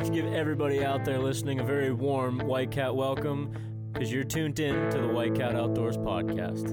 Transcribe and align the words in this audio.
like 0.00 0.10
to 0.10 0.22
give 0.22 0.32
everybody 0.32 0.82
out 0.82 1.04
there 1.04 1.18
listening 1.18 1.60
a 1.60 1.62
very 1.62 1.92
warm 1.92 2.38
White 2.38 2.70
Cat 2.70 2.96
welcome 2.96 3.52
because 3.92 4.10
you're 4.10 4.24
tuned 4.24 4.58
in 4.58 4.90
to 4.90 4.98
the 4.98 5.08
White 5.08 5.34
Cat 5.34 5.54
Outdoors 5.54 5.98
podcast. 5.98 6.72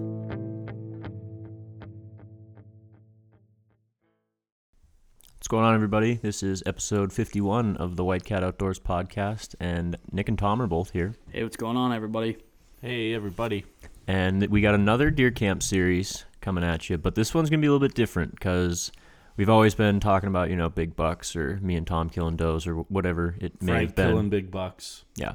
What's 5.35 5.49
going 5.49 5.65
on, 5.65 5.75
everybody? 5.75 6.13
This 6.13 6.41
is 6.41 6.63
episode 6.65 7.11
51 7.11 7.75
of 7.75 7.97
the 7.97 8.05
White 8.05 8.23
Cat 8.23 8.45
Outdoors 8.45 8.79
podcast, 8.79 9.55
and 9.59 9.97
Nick 10.09 10.29
and 10.29 10.39
Tom 10.39 10.61
are 10.61 10.67
both 10.67 10.91
here. 10.91 11.13
Hey, 11.29 11.43
what's 11.43 11.57
going 11.57 11.75
on, 11.75 11.91
everybody? 11.91 12.37
Hey, 12.81 13.13
everybody. 13.13 13.65
And 14.07 14.47
we 14.47 14.61
got 14.61 14.73
another 14.73 15.11
deer 15.11 15.31
camp 15.31 15.63
series 15.63 16.23
coming 16.39 16.63
at 16.63 16.89
you, 16.89 16.97
but 16.97 17.15
this 17.15 17.33
one's 17.33 17.49
going 17.49 17.59
to 17.59 17.65
be 17.65 17.67
a 17.67 17.71
little 17.73 17.85
bit 17.85 17.93
different 17.93 18.31
because 18.31 18.89
we've 19.37 19.49
always 19.49 19.75
been 19.75 19.99
talking 19.99 20.27
about, 20.27 20.49
you 20.49 20.55
know, 20.55 20.69
big 20.69 20.95
bucks 20.95 21.35
or 21.35 21.57
me 21.61 21.75
and 21.75 21.87
Tom 21.87 22.09
killing 22.09 22.35
does 22.35 22.67
or 22.67 22.73
whatever 22.75 23.35
it 23.39 23.61
may 23.61 23.71
Frank 23.73 23.89
have 23.89 23.95
been. 23.95 24.09
killing 24.09 24.29
big 24.29 24.51
bucks. 24.51 25.05
Yeah. 25.15 25.33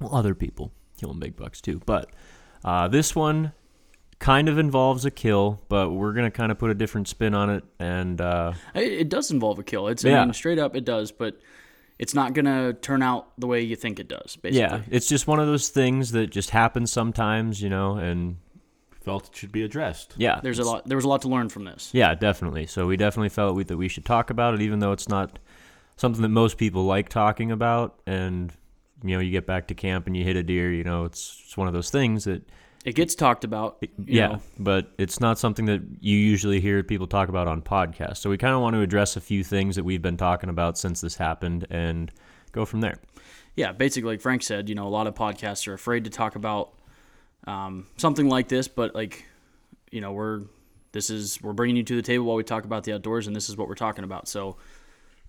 Well, 0.00 0.14
other 0.14 0.34
people 0.34 0.72
killing 0.98 1.18
big 1.18 1.36
bucks 1.36 1.60
too. 1.60 1.80
But 1.84 2.10
uh, 2.64 2.88
this 2.88 3.14
one 3.14 3.52
kind 4.20 4.48
of 4.48 4.58
involves 4.58 5.04
a 5.04 5.10
kill, 5.10 5.60
but 5.68 5.90
we're 5.90 6.12
going 6.12 6.24
to 6.24 6.30
kind 6.30 6.50
of 6.50 6.58
put 6.58 6.70
a 6.70 6.74
different 6.74 7.08
spin 7.08 7.34
on 7.34 7.50
it. 7.50 7.64
And 7.78 8.20
uh, 8.20 8.54
It, 8.74 8.92
it 8.92 9.08
does 9.08 9.30
involve 9.30 9.58
a 9.58 9.64
kill. 9.64 9.88
It's 9.88 10.04
I 10.04 10.08
Yeah. 10.10 10.24
mean, 10.24 10.32
straight 10.32 10.58
up, 10.58 10.74
it 10.76 10.84
does, 10.84 11.12
but 11.12 11.38
it's 11.96 12.12
not 12.14 12.32
gonna 12.32 12.72
turn 12.72 13.02
out 13.02 13.28
the 13.38 13.46
way 13.46 13.60
you 13.62 13.76
think 13.76 14.00
it 14.00 14.08
does. 14.08 14.34
Basically, 14.34 14.58
yeah, 14.58 14.82
it's 14.90 15.08
just 15.08 15.28
one 15.28 15.38
of 15.38 15.46
those 15.46 15.68
things 15.68 16.10
that 16.10 16.26
just 16.28 16.50
happens 16.50 16.90
sometimes, 16.90 17.62
you 17.62 17.68
know, 17.70 17.96
and 17.96 18.38
Felt 19.04 19.28
it 19.28 19.36
should 19.36 19.52
be 19.52 19.62
addressed. 19.62 20.14
yeah. 20.16 20.40
there's 20.42 20.58
a 20.58 20.64
lot. 20.64 20.86
There 20.88 20.96
was 20.96 21.04
a 21.04 21.08
lot 21.08 21.22
to 21.22 21.28
learn 21.28 21.48
from 21.50 21.64
this. 21.64 21.90
Yeah, 21.92 22.14
definitely. 22.14 22.66
So 22.66 22.86
we 22.86 22.96
definitely 22.96 23.28
felt 23.28 23.54
we, 23.54 23.64
that 23.64 23.76
we 23.76 23.88
should 23.88 24.04
talk 24.04 24.30
about 24.30 24.54
it, 24.54 24.62
even 24.62 24.78
though 24.78 24.92
it's 24.92 25.08
not 25.08 25.38
something 25.96 26.22
that 26.22 26.30
most 26.30 26.56
people 26.56 26.84
like 26.84 27.08
talking 27.10 27.50
about. 27.52 28.00
And 28.06 28.52
you 29.02 29.14
know, 29.16 29.20
you 29.20 29.30
get 29.30 29.46
back 29.46 29.68
to 29.68 29.74
camp 29.74 30.06
and 30.06 30.16
you 30.16 30.24
hit 30.24 30.36
a 30.36 30.42
deer. 30.42 30.72
You 30.72 30.84
know, 30.84 31.04
it's, 31.04 31.42
it's 31.44 31.56
one 31.56 31.68
of 31.68 31.74
those 31.74 31.90
things 31.90 32.24
that 32.24 32.48
It 32.86 32.94
gets 32.94 33.14
talked 33.14 33.44
about. 33.44 33.76
you 33.82 33.88
yeah, 34.06 34.26
know. 34.28 34.40
but 34.58 34.90
it's 34.96 35.20
not 35.20 35.38
something 35.38 35.66
that 35.66 35.82
you 36.00 36.16
usually 36.16 36.60
hear 36.60 36.82
people 36.82 37.06
talk 37.06 37.28
about 37.28 37.46
on 37.46 37.60
podcasts. 37.60 38.18
So 38.18 38.30
we 38.30 38.38
kind 38.38 38.54
of 38.54 38.62
want 38.62 38.72
to 38.74 38.80
address 38.80 39.16
a 39.16 39.20
few 39.20 39.44
things 39.44 39.76
that 39.76 39.84
we've 39.84 40.00
been 40.00 40.16
talking 40.16 40.48
about 40.48 40.78
since 40.78 41.02
this 41.02 41.16
happened 41.16 41.66
and 41.68 42.10
go 42.52 42.64
from 42.64 42.80
there. 42.80 42.96
yeah. 43.56 43.72
Basically, 43.72 44.12
like 44.12 44.22
Frank 44.22 44.42
said, 44.42 44.70
you 44.70 44.74
know, 44.74 44.86
a 44.86 44.94
lot 44.98 45.06
of 45.06 45.14
podcasts 45.14 45.68
are 45.68 45.74
afraid 45.74 46.04
to 46.04 46.10
talk 46.10 46.34
about 46.36 46.72
um, 47.46 47.86
something 47.96 48.28
like 48.28 48.48
this, 48.48 48.68
but 48.68 48.94
like, 48.94 49.24
you 49.90 50.00
know, 50.00 50.12
we're 50.12 50.42
this 50.92 51.10
is 51.10 51.40
we're 51.42 51.52
bringing 51.52 51.76
you 51.76 51.82
to 51.82 51.96
the 51.96 52.02
table 52.02 52.24
while 52.24 52.36
we 52.36 52.44
talk 52.44 52.64
about 52.64 52.84
the 52.84 52.92
outdoors, 52.92 53.26
and 53.26 53.34
this 53.34 53.48
is 53.48 53.56
what 53.56 53.68
we're 53.68 53.74
talking 53.74 54.04
about. 54.04 54.28
So, 54.28 54.56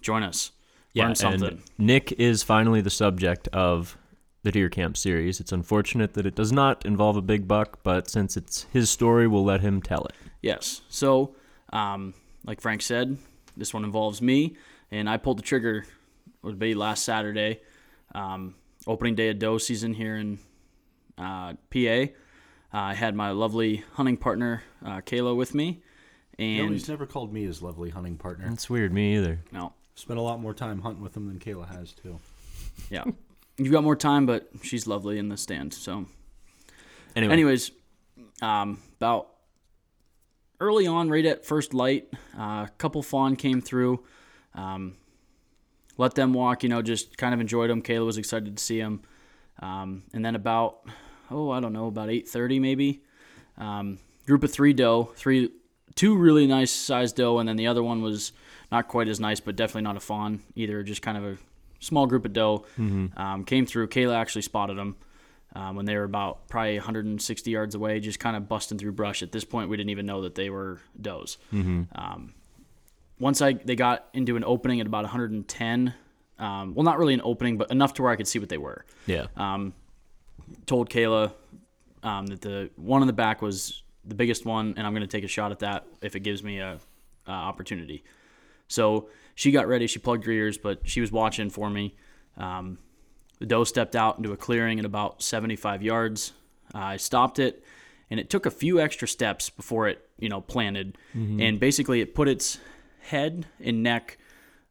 join 0.01 0.23
us. 0.23 0.51
Learn 0.93 1.15
something. 1.15 1.43
and 1.43 1.61
Nick 1.77 2.13
is 2.13 2.41
finally 2.43 2.79
the 2.79 2.89
subject 2.89 3.49
of 3.49 3.97
the 4.43 4.51
Deer 4.51 4.69
Camp 4.69 4.95
series. 4.95 5.39
It's 5.39 5.51
unfortunate 5.51 6.13
that 6.13 6.25
it 6.25 6.35
does 6.35 6.51
not 6.51 6.85
involve 6.85 7.17
a 7.17 7.21
big 7.21 7.47
buck, 7.47 7.79
but 7.83 8.09
since 8.09 8.37
it's 8.37 8.67
his 8.71 8.89
story, 8.89 9.27
we'll 9.27 9.43
let 9.43 9.59
him 9.59 9.81
tell 9.81 10.05
it. 10.05 10.13
Yes. 10.41 10.81
So, 10.87 11.35
um, 11.73 12.13
like 12.45 12.61
Frank 12.61 12.81
said, 12.81 13.17
this 13.57 13.73
one 13.73 13.83
involves 13.83 14.21
me, 14.21 14.55
and 14.91 15.09
I 15.09 15.17
pulled 15.17 15.39
the 15.39 15.43
trigger. 15.43 15.85
Would 16.43 16.59
be 16.59 16.75
last 16.75 17.03
Saturday, 17.03 17.59
um, 18.13 18.53
opening 18.85 19.15
day 19.15 19.29
of 19.29 19.39
doe 19.39 19.57
season 19.57 19.95
here 19.95 20.15
in 20.15 20.37
uh, 21.17 21.53
PA. 21.69 21.79
Uh, 21.79 22.07
I 22.71 22.93
had 22.93 23.15
my 23.15 23.31
lovely 23.31 23.83
hunting 23.93 24.17
partner 24.17 24.63
uh, 24.85 25.01
Kayla 25.01 25.35
with 25.35 25.55
me, 25.55 25.81
You 26.37 26.57
know, 26.57 26.63
and 26.65 26.73
he's 26.73 26.89
never 26.89 27.05
called 27.05 27.31
me 27.31 27.43
his 27.45 27.61
lovely 27.61 27.89
hunting 27.89 28.17
partner. 28.17 28.49
That's 28.49 28.69
weird, 28.69 28.91
me 28.93 29.15
either. 29.17 29.39
no, 29.51 29.73
Spent 29.95 30.19
a 30.19 30.21
lot 30.21 30.41
more 30.41 30.53
time 30.53 30.81
hunting 30.81 31.01
with 31.01 31.15
him 31.15 31.27
than 31.27 31.39
Kayla 31.39 31.67
has 31.69 31.93
too. 31.93 32.19
yeah, 32.89 33.05
you've 33.57 33.71
got 33.71 33.83
more 33.83 33.95
time, 33.95 34.25
but 34.25 34.49
she's 34.61 34.87
lovely 34.87 35.17
in 35.19 35.29
the 35.29 35.37
stand. 35.37 35.73
So, 35.73 36.05
Anyway, 37.15 37.31
Anyways, 37.31 37.71
um, 38.41 38.79
about 38.99 39.29
early 40.59 40.85
on, 40.85 41.09
right 41.09 41.25
at 41.25 41.45
first 41.45 41.73
light, 41.73 42.09
uh, 42.37 42.65
a 42.67 42.71
couple 42.77 43.01
fawn 43.01 43.37
came 43.37 43.61
through. 43.61 44.03
Um, 44.53 44.95
let 45.97 46.15
them 46.15 46.33
walk, 46.33 46.63
you 46.63 46.67
know, 46.69 46.81
just 46.81 47.17
kind 47.17 47.33
of 47.33 47.39
enjoyed 47.39 47.69
them. 47.69 47.81
Kayla 47.81 48.05
was 48.05 48.17
excited 48.17 48.57
to 48.57 48.61
see 48.63 48.79
them. 48.81 49.01
Um, 49.61 50.03
and 50.13 50.25
then 50.25 50.35
about, 50.35 50.79
oh, 51.31 51.49
I 51.51 51.59
don't 51.59 51.73
know, 51.73 51.87
about 51.87 52.09
8.30 52.09 52.61
maybe, 52.61 53.01
um, 53.57 53.99
group 54.25 54.43
of 54.43 54.51
three 54.51 54.73
doe, 54.73 55.11
three, 55.15 55.51
two 55.95 56.15
really 56.17 56.47
nice 56.47 56.71
sized 56.71 57.15
doe, 57.15 57.39
and 57.39 57.47
then 57.47 57.55
the 57.55 57.67
other 57.67 57.83
one 57.83 58.01
was 58.01 58.31
not 58.71 58.87
quite 58.87 59.07
as 59.07 59.19
nice, 59.19 59.39
but 59.39 59.55
definitely 59.55 59.83
not 59.83 59.95
a 59.97 59.99
fawn 59.99 60.41
either, 60.55 60.83
just 60.83 61.01
kind 61.01 61.17
of 61.17 61.23
a 61.23 61.37
small 61.79 62.07
group 62.07 62.25
of 62.25 62.33
doe 62.33 62.65
um, 63.17 63.43
came 63.45 63.65
through. 63.65 63.87
Kayla 63.87 64.15
actually 64.15 64.41
spotted 64.41 64.77
them 64.77 64.95
um, 65.55 65.75
when 65.75 65.85
they 65.85 65.95
were 65.95 66.03
about 66.03 66.47
probably 66.49 66.75
160 66.77 67.51
yards 67.51 67.75
away, 67.75 67.99
just 67.99 68.19
kind 68.19 68.35
of 68.35 68.49
busting 68.49 68.77
through 68.77 68.91
brush. 68.93 69.21
At 69.23 69.31
this 69.31 69.45
point, 69.45 69.69
we 69.69 69.77
didn't 69.77 69.91
even 69.91 70.05
know 70.05 70.21
that 70.23 70.35
they 70.35 70.49
were 70.49 70.79
does. 70.99 71.37
Um, 71.95 72.33
once 73.19 73.41
I 73.41 73.53
they 73.53 73.75
got 73.77 74.07
into 74.13 74.35
an 74.35 74.43
opening 74.43 74.81
at 74.81 74.87
about 74.87 75.03
110, 75.03 75.93
um, 76.39 76.73
well, 76.75 76.83
not 76.83 76.97
really 76.97 77.13
an 77.13 77.21
opening, 77.23 77.57
but 77.57 77.71
enough 77.71 77.93
to 77.93 78.01
where 78.01 78.11
I 78.11 78.17
could 78.17 78.27
see 78.27 78.39
what 78.39 78.49
they 78.49 78.57
were. 78.57 78.83
yeah, 79.05 79.27
Told 80.65 80.89
Kayla 80.89 81.31
um, 82.03 82.27
that 82.27 82.41
the 82.41 82.69
one 82.75 83.01
in 83.01 83.07
the 83.07 83.13
back 83.13 83.41
was 83.41 83.83
the 84.03 84.15
biggest 84.15 84.45
one, 84.45 84.73
and 84.77 84.85
I'm 84.85 84.93
going 84.93 85.01
to 85.01 85.07
take 85.07 85.23
a 85.23 85.27
shot 85.27 85.51
at 85.51 85.59
that 85.59 85.85
if 86.01 86.15
it 86.15 86.21
gives 86.21 86.43
me 86.43 86.59
a, 86.59 86.79
a 87.27 87.31
opportunity. 87.31 88.03
So 88.67 89.09
she 89.35 89.51
got 89.51 89.67
ready. 89.67 89.87
She 89.87 89.99
plugged 89.99 90.25
her 90.25 90.31
ears, 90.31 90.57
but 90.57 90.87
she 90.87 91.01
was 91.01 91.11
watching 91.11 91.49
for 91.49 91.69
me. 91.69 91.95
Um, 92.37 92.77
the 93.39 93.45
doe 93.45 93.63
stepped 93.63 93.95
out 93.95 94.17
into 94.17 94.31
a 94.31 94.37
clearing 94.37 94.79
at 94.79 94.85
about 94.85 95.21
75 95.21 95.83
yards. 95.83 96.33
Uh, 96.73 96.79
I 96.79 96.97
stopped 96.97 97.39
it, 97.39 97.63
and 98.09 98.19
it 98.19 98.29
took 98.29 98.45
a 98.45 98.51
few 98.51 98.79
extra 98.79 99.07
steps 99.07 99.49
before 99.49 99.87
it, 99.87 100.07
you 100.19 100.29
know, 100.29 100.41
planted. 100.41 100.97
And 101.41 101.59
basically, 101.59 102.01
it 102.01 102.15
put 102.15 102.27
its 102.27 102.59
head 103.01 103.45
and 103.59 103.83
neck 103.83 104.17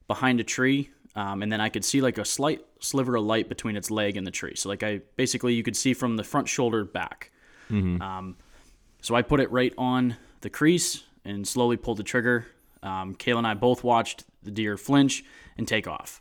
behind 0.07 0.41
a 0.41 0.45
tree, 0.45 0.91
um, 1.17 1.43
and 1.43 1.53
then 1.53 1.61
I 1.61 1.69
could 1.69 1.85
see 1.85 2.01
like 2.01 2.19
a 2.19 2.25
slight 2.25 2.65
sliver 2.81 3.17
of 3.17 3.25
light 3.25 3.49
between 3.49 3.77
its 3.77 3.91
leg 3.91 4.17
and 4.17 4.27
the 4.27 4.31
tree. 4.31 4.55
So 4.57 4.69
like 4.69 4.83
I 4.83 5.01
basically 5.17 5.55
you 5.55 5.63
could 5.63 5.77
see 5.77 5.95
from 5.95 6.17
the 6.17 6.25
front 6.25 6.49
shoulder 6.49 6.85
back. 6.85 7.31
Um, 8.03 8.37
so 9.01 9.15
I 9.15 9.23
put 9.23 9.41
it 9.41 9.51
right 9.51 9.73
on 9.79 10.17
the 10.41 10.51
crease 10.51 11.05
and 11.25 11.47
slowly 11.47 11.77
pulled 11.77 11.99
the 11.99 12.03
trigger. 12.03 12.47
Um, 12.83 13.15
Kayla 13.15 13.39
and 13.39 13.47
I 13.47 13.55
both 13.55 13.83
watched 13.85 14.25
the 14.43 14.51
deer 14.51 14.77
flinch 14.77 15.25
and 15.57 15.67
take 15.67 15.87
off. 15.87 16.21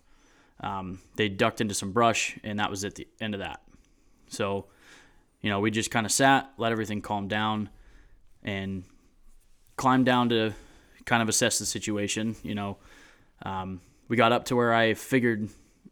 Um, 0.62 1.00
they 1.16 1.28
ducked 1.28 1.60
into 1.60 1.74
some 1.74 1.92
brush, 1.92 2.38
and 2.44 2.60
that 2.60 2.70
was 2.70 2.86
at 2.86 2.96
the 2.96 3.08
end 3.20 3.34
of 3.34 3.42
that. 3.42 3.62
So, 4.30 4.66
you 5.42 5.50
know, 5.50 5.60
we 5.60 5.72
just 5.72 5.92
kind 5.92 6.06
of 6.06 6.12
sat, 6.12 6.52
let 6.58 6.72
everything 6.72 7.02
calm 7.02 7.28
down, 7.28 7.70
and 8.44 8.84
climbed 9.76 10.06
down 10.06 10.30
to 10.30 10.54
kind 11.06 11.22
of 11.22 11.28
assess 11.28 11.60
the 11.60 11.66
situation. 11.66 12.38
You 12.44 12.56
know, 12.56 12.78
um, 13.44 13.82
we 14.08 14.18
got 14.18 14.32
up 14.32 14.46
to 14.46 14.56
where 14.56 14.74
I 14.74 14.94
figured 14.94 15.50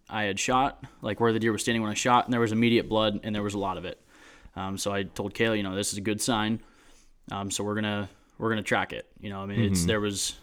I 0.09 0.23
had 0.23 0.39
shot, 0.39 0.83
like 1.01 1.19
where 1.19 1.31
the 1.33 1.39
deer 1.39 1.51
was 1.51 1.61
standing 1.61 1.81
when 1.81 1.91
I 1.91 1.95
shot, 1.95 2.25
and 2.25 2.33
there 2.33 2.41
was 2.41 2.51
immediate 2.51 2.89
blood, 2.89 3.19
and 3.23 3.33
there 3.33 3.43
was 3.43 3.53
a 3.53 3.59
lot 3.59 3.77
of 3.77 3.85
it. 3.85 3.99
Um, 4.55 4.77
so 4.77 4.91
I 4.91 5.03
told 5.03 5.33
Kayla, 5.33 5.57
you 5.57 5.63
know, 5.63 5.75
this 5.75 5.91
is 5.93 5.97
a 5.97 6.01
good 6.01 6.21
sign. 6.21 6.61
Um, 7.31 7.49
so 7.49 7.63
we're 7.63 7.75
gonna 7.75 8.09
we're 8.37 8.49
gonna 8.49 8.63
track 8.63 8.93
it. 8.93 9.07
You 9.19 9.29
know, 9.29 9.41
I 9.41 9.45
mean, 9.45 9.61
it's 9.61 9.85
there 9.85 10.01
was 10.01 10.35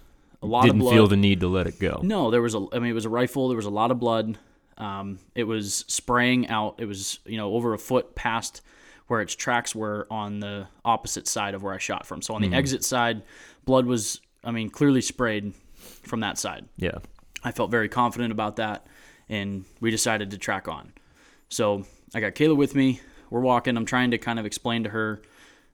a 0.43 0.47
lot 0.47 0.61
of 0.61 0.63
blood. 0.63 0.65
You 0.65 0.73
didn't 0.73 0.81
of 0.81 0.85
blood. 0.85 0.95
feel 0.95 1.07
the 1.09 1.17
need 1.17 1.41
to 1.41 1.49
let 1.49 1.67
it 1.67 1.79
go. 1.79 2.01
No, 2.03 2.31
there 2.31 2.41
was 2.41 2.55
a. 2.55 2.67
I 2.73 2.79
mean, 2.79 2.91
it 2.91 2.95
was 2.95 3.05
a 3.05 3.11
rifle. 3.11 3.49
There 3.49 3.57
was 3.57 3.67
a 3.67 3.71
lot 3.71 3.91
of 3.91 3.99
blood. 3.99 4.39
Um, 4.79 5.19
it 5.35 5.45
was 5.45 5.85
spraying 5.89 6.49
out. 6.49 6.77
It 6.79 6.87
was 6.87 7.19
you 7.27 7.37
know 7.37 7.55
over 7.55 7.75
a 7.75 7.79
foot 7.79 8.15
past 8.15 8.63
where 9.09 9.21
its 9.21 9.35
tracks 9.35 9.75
were 9.75 10.07
on 10.11 10.41
the 10.41 10.69
opposite 10.85 11.27
side 11.27 11.55
of 11.55 11.63
where 11.63 11.75
I 11.75 11.79
shot 11.79 12.07
from. 12.07 12.23
So 12.23 12.35
on 12.35 12.43
the 12.43 12.55
exit 12.55 12.85
side, 12.85 13.23
blood 13.65 13.87
was. 13.87 14.21
I 14.45 14.53
mean, 14.53 14.71
clearly 14.71 15.01
sprayed 15.01 15.53
from 15.75 16.21
that 16.21 16.39
side. 16.39 16.67
Yeah, 16.77 16.99
I 17.45 17.53
felt 17.53 17.71
very 17.71 17.89
confident 17.89 18.33
about 18.33 18.57
that, 18.57 18.87
and 19.29 19.65
we 19.81 19.91
decided 19.91 20.31
to 20.31 20.39
track 20.39 20.69
on. 20.69 20.93
So 21.49 21.85
I 22.15 22.21
got 22.21 22.35
Kayla 22.35 22.57
with 22.57 22.75
me. 22.75 23.01
We're 23.31 23.41
walking. 23.41 23.77
I'm 23.77 23.87
trying 23.87 24.11
to 24.13 24.19
kind 24.19 24.39
of 24.39 24.47
explain 24.47 24.85
to 24.85 24.91
her 24.91 25.23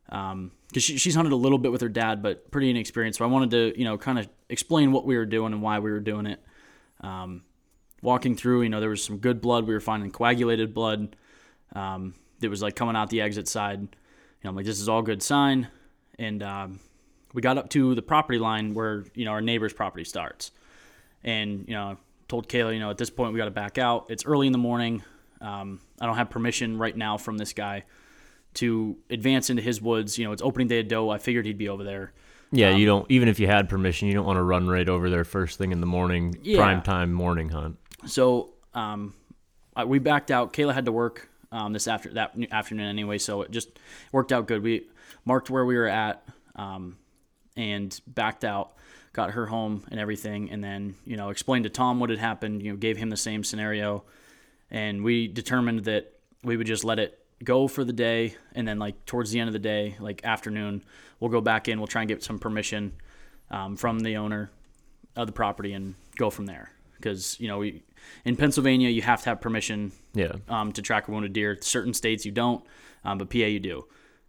because 0.06 0.82
she, 0.82 0.96
she's 0.98 1.14
hunted 1.14 1.32
a 1.32 1.36
little 1.36 1.58
bit 1.58 1.72
with 1.72 1.80
her 1.80 1.88
dad, 1.88 2.22
but 2.22 2.50
pretty 2.50 2.70
inexperienced. 2.70 3.18
So 3.18 3.24
I 3.24 3.28
wanted 3.28 3.50
to, 3.52 3.78
you 3.78 3.84
know, 3.84 3.96
kind 3.96 4.18
of 4.18 4.28
explain 4.48 4.92
what 4.92 5.06
we 5.06 5.16
were 5.16 5.26
doing 5.26 5.52
and 5.52 5.62
why 5.62 5.78
we 5.78 5.90
were 5.90 6.00
doing 6.00 6.26
it. 6.26 6.40
Um, 7.00 7.42
walking 8.02 8.36
through, 8.36 8.62
you 8.62 8.68
know, 8.68 8.80
there 8.80 8.90
was 8.90 9.02
some 9.02 9.18
good 9.18 9.40
blood. 9.40 9.66
We 9.66 9.74
were 9.74 9.80
finding 9.80 10.10
coagulated 10.10 10.74
blood. 10.74 11.16
Um, 11.74 12.14
that 12.40 12.50
was 12.50 12.62
like 12.62 12.76
coming 12.76 12.96
out 12.96 13.10
the 13.10 13.22
exit 13.22 13.48
side. 13.48 13.80
You 13.80 13.88
know, 14.44 14.50
I'm 14.50 14.56
like, 14.56 14.66
this 14.66 14.80
is 14.80 14.88
all 14.88 15.02
good 15.02 15.22
sign. 15.22 15.68
And 16.18 16.42
um, 16.42 16.80
we 17.32 17.42
got 17.42 17.58
up 17.58 17.70
to 17.70 17.94
the 17.94 18.02
property 18.02 18.38
line 18.38 18.74
where 18.74 19.04
you 19.14 19.24
know 19.24 19.32
our 19.32 19.40
neighbor's 19.40 19.72
property 19.72 20.04
starts, 20.04 20.52
and 21.24 21.64
you 21.66 21.74
know, 21.74 21.96
told 22.28 22.48
Kayla, 22.48 22.72
you 22.74 22.80
know, 22.80 22.90
at 22.90 22.98
this 22.98 23.10
point 23.10 23.32
we 23.32 23.38
got 23.38 23.46
to 23.46 23.50
back 23.50 23.78
out. 23.78 24.06
It's 24.08 24.24
early 24.24 24.46
in 24.46 24.52
the 24.52 24.58
morning. 24.58 25.02
Um, 25.40 25.80
I 26.00 26.06
don't 26.06 26.16
have 26.16 26.30
permission 26.30 26.78
right 26.78 26.96
now 26.96 27.16
from 27.18 27.36
this 27.38 27.52
guy 27.52 27.84
to 28.54 28.96
advance 29.10 29.50
into 29.50 29.62
his 29.62 29.80
woods. 29.82 30.16
You 30.18 30.24
know, 30.26 30.32
it's 30.32 30.42
opening 30.42 30.68
day 30.68 30.80
of 30.80 30.88
doe. 30.88 31.10
I 31.10 31.18
figured 31.18 31.44
he'd 31.46 31.58
be 31.58 31.68
over 31.68 31.82
there. 31.84 32.12
yeah. 32.52 32.70
you 32.76 32.86
don't 32.86 33.04
even 33.10 33.28
if 33.28 33.40
you 33.40 33.46
had 33.46 33.68
permission, 33.68 34.08
you 34.08 34.14
don't 34.14 34.26
want 34.26 34.36
to 34.36 34.42
run 34.42 34.68
right 34.68 34.88
over 34.88 35.10
there 35.10 35.24
first 35.24 35.58
thing 35.58 35.72
in 35.72 35.80
the 35.80 35.86
morning, 35.86 36.38
Yeah. 36.42 36.58
prime 36.58 36.82
time 36.82 37.12
morning 37.12 37.48
hunt. 37.48 37.76
so 38.06 38.52
um, 38.74 39.14
I, 39.76 39.84
we 39.84 39.98
backed 39.98 40.30
out. 40.30 40.52
Kayla 40.52 40.72
had 40.74 40.84
to 40.86 40.92
work 40.92 41.28
um, 41.52 41.72
this 41.72 41.86
after 41.88 42.12
that 42.14 42.34
afternoon 42.52 42.86
anyway, 42.86 43.18
so 43.18 43.42
it 43.42 43.50
just 43.50 43.68
worked 44.12 44.32
out 44.32 44.46
good. 44.46 44.62
We 44.62 44.88
marked 45.24 45.50
where 45.50 45.64
we 45.64 45.76
were 45.76 45.86
at 45.88 46.24
um, 46.56 46.96
and 47.56 47.98
backed 48.06 48.44
out, 48.44 48.74
got 49.14 49.30
her 49.30 49.46
home 49.46 49.82
and 49.90 49.98
everything, 49.98 50.50
and 50.50 50.62
then 50.62 50.94
you 51.06 51.16
know 51.16 51.30
explained 51.30 51.64
to 51.64 51.70
Tom 51.70 51.98
what 52.00 52.10
had 52.10 52.18
happened. 52.18 52.62
You 52.62 52.72
know, 52.72 52.76
gave 52.76 52.98
him 52.98 53.08
the 53.08 53.16
same 53.16 53.42
scenario, 53.42 54.04
and 54.70 55.02
we 55.02 55.26
determined 55.28 55.84
that 55.84 56.12
we 56.42 56.58
would 56.58 56.66
just 56.66 56.84
let 56.84 56.98
it 56.98 57.18
go 57.42 57.66
for 57.68 57.82
the 57.84 57.92
day, 57.92 58.34
and 58.54 58.68
then 58.68 58.78
like 58.78 59.06
towards 59.06 59.30
the 59.30 59.40
end 59.40 59.48
of 59.48 59.54
the 59.54 59.58
day, 59.58 59.96
like 59.98 60.22
afternoon, 60.24 60.84
we'll 61.20 61.30
go 61.30 61.40
back 61.40 61.68
in. 61.68 61.78
We'll 61.78 61.86
try 61.86 62.02
and 62.02 62.08
get 62.08 62.22
some 62.22 62.38
permission 62.38 62.92
um, 63.50 63.76
from 63.76 64.00
the 64.00 64.16
owner 64.18 64.50
of 65.16 65.26
the 65.26 65.32
property 65.32 65.72
and 65.72 65.94
go 66.16 66.28
from 66.28 66.46
there. 66.46 66.70
Because 66.96 67.38
you 67.40 67.48
know 67.48 67.58
we 67.58 67.82
in 68.24 68.36
Pennsylvania 68.36 68.88
you 68.90 69.02
have 69.02 69.22
to 69.22 69.28
have 69.30 69.40
permission 69.40 69.92
Yeah. 70.14 70.32
um, 70.48 70.72
to 70.72 70.82
track 70.82 71.08
a 71.08 71.10
wounded 71.10 71.32
deer. 71.32 71.56
Certain 71.60 71.94
states 71.94 72.26
you 72.26 72.32
don't, 72.32 72.64
um, 73.04 73.18
but 73.18 73.30
PA 73.30 73.38
you 73.38 73.60
do. 73.60 73.86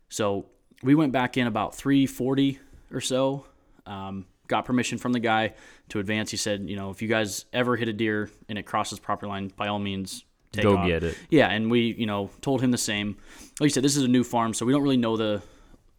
So 0.09 0.45
we 0.83 0.93
went 0.93 1.11
back 1.11 1.37
in 1.37 1.47
about 1.47 1.73
340 1.75 2.59
or 2.91 3.01
so. 3.01 3.45
Um, 3.85 4.25
got 4.47 4.65
permission 4.65 4.97
from 4.97 5.13
the 5.13 5.19
guy 5.19 5.53
to 5.89 5.99
advance. 5.99 6.31
He 6.31 6.37
said, 6.37 6.69
you 6.69 6.75
know, 6.75 6.89
if 6.89 7.01
you 7.01 7.07
guys 7.07 7.45
ever 7.53 7.75
hit 7.75 7.87
a 7.87 7.93
deer 7.93 8.29
and 8.49 8.57
it 8.57 8.63
crosses 8.63 8.99
property 8.99 9.29
line, 9.29 9.51
by 9.55 9.67
all 9.67 9.79
means, 9.79 10.23
take 10.51 10.63
Go 10.63 10.77
off. 10.77 10.87
get 10.87 11.03
it. 11.03 11.17
Yeah, 11.29 11.47
and 11.49 11.69
we, 11.71 11.93
you 11.97 12.05
know, 12.05 12.29
told 12.41 12.61
him 12.61 12.71
the 12.71 12.77
same. 12.77 13.17
Like 13.59 13.65
you 13.67 13.69
said, 13.69 13.83
this 13.83 13.95
is 13.97 14.03
a 14.03 14.07
new 14.07 14.23
farm, 14.23 14.53
so 14.53 14.65
we 14.65 14.71
don't 14.73 14.83
really 14.83 14.97
know 14.97 15.17
the 15.17 15.41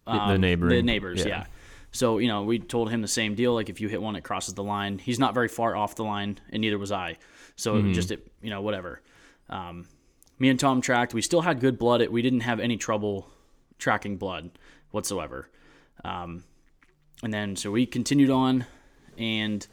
the 0.05 0.11
um, 0.13 0.31
the 0.31 0.37
neighboring- 0.37 0.85
neighbors. 0.85 1.19
yeah. 1.21 1.27
Yeah. 1.27 1.45
So 1.91 2.17
you 2.19 2.27
know, 2.27 2.43
we 2.43 2.59
told 2.59 2.89
him 2.91 3.01
the 3.01 3.07
same 3.07 3.33
deal. 3.35 3.53
Like 3.53 3.69
if 3.69 3.81
you 3.81 3.87
hit 3.87 4.01
one, 4.01 4.15
it 4.15 4.23
crosses 4.23 4.53
the 4.53 4.63
line. 4.63 4.99
He's 4.99 5.19
not 5.19 5.33
very 5.33 5.47
far 5.47 5.75
off 5.75 5.95
the 5.95 6.03
line, 6.03 6.39
and 6.51 6.61
neither 6.61 6.77
was 6.77 6.91
I. 6.91 7.17
So 7.55 7.75
Mm-hmm. 7.75 7.93
just 7.93 8.11
it, 8.11 8.27
you 8.41 8.49
know, 8.49 8.61
whatever. 8.61 9.01
Um, 9.49 9.87
me 10.39 10.49
and 10.49 10.59
Tom 10.59 10.81
tracked. 10.81 11.13
We 11.13 11.21
still 11.21 11.41
had 11.41 11.59
good 11.59 11.77
blood. 11.79 12.01
It 12.01 12.11
we 12.11 12.21
didn't 12.21 12.41
have 12.41 12.59
any 12.59 12.77
trouble 12.77 13.29
tracking 13.79 14.17
blood 14.17 14.51
whatsoever. 14.91 15.49
Um, 16.03 16.43
and 17.23 17.33
then 17.33 17.55
so 17.55 17.71
we 17.71 17.85
continued 17.85 18.29
on, 18.29 18.65
and 19.17 19.65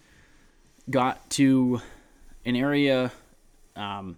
got 0.91 1.29
to 1.31 1.81
an 2.45 2.57
area 2.57 3.11
um, 3.77 4.17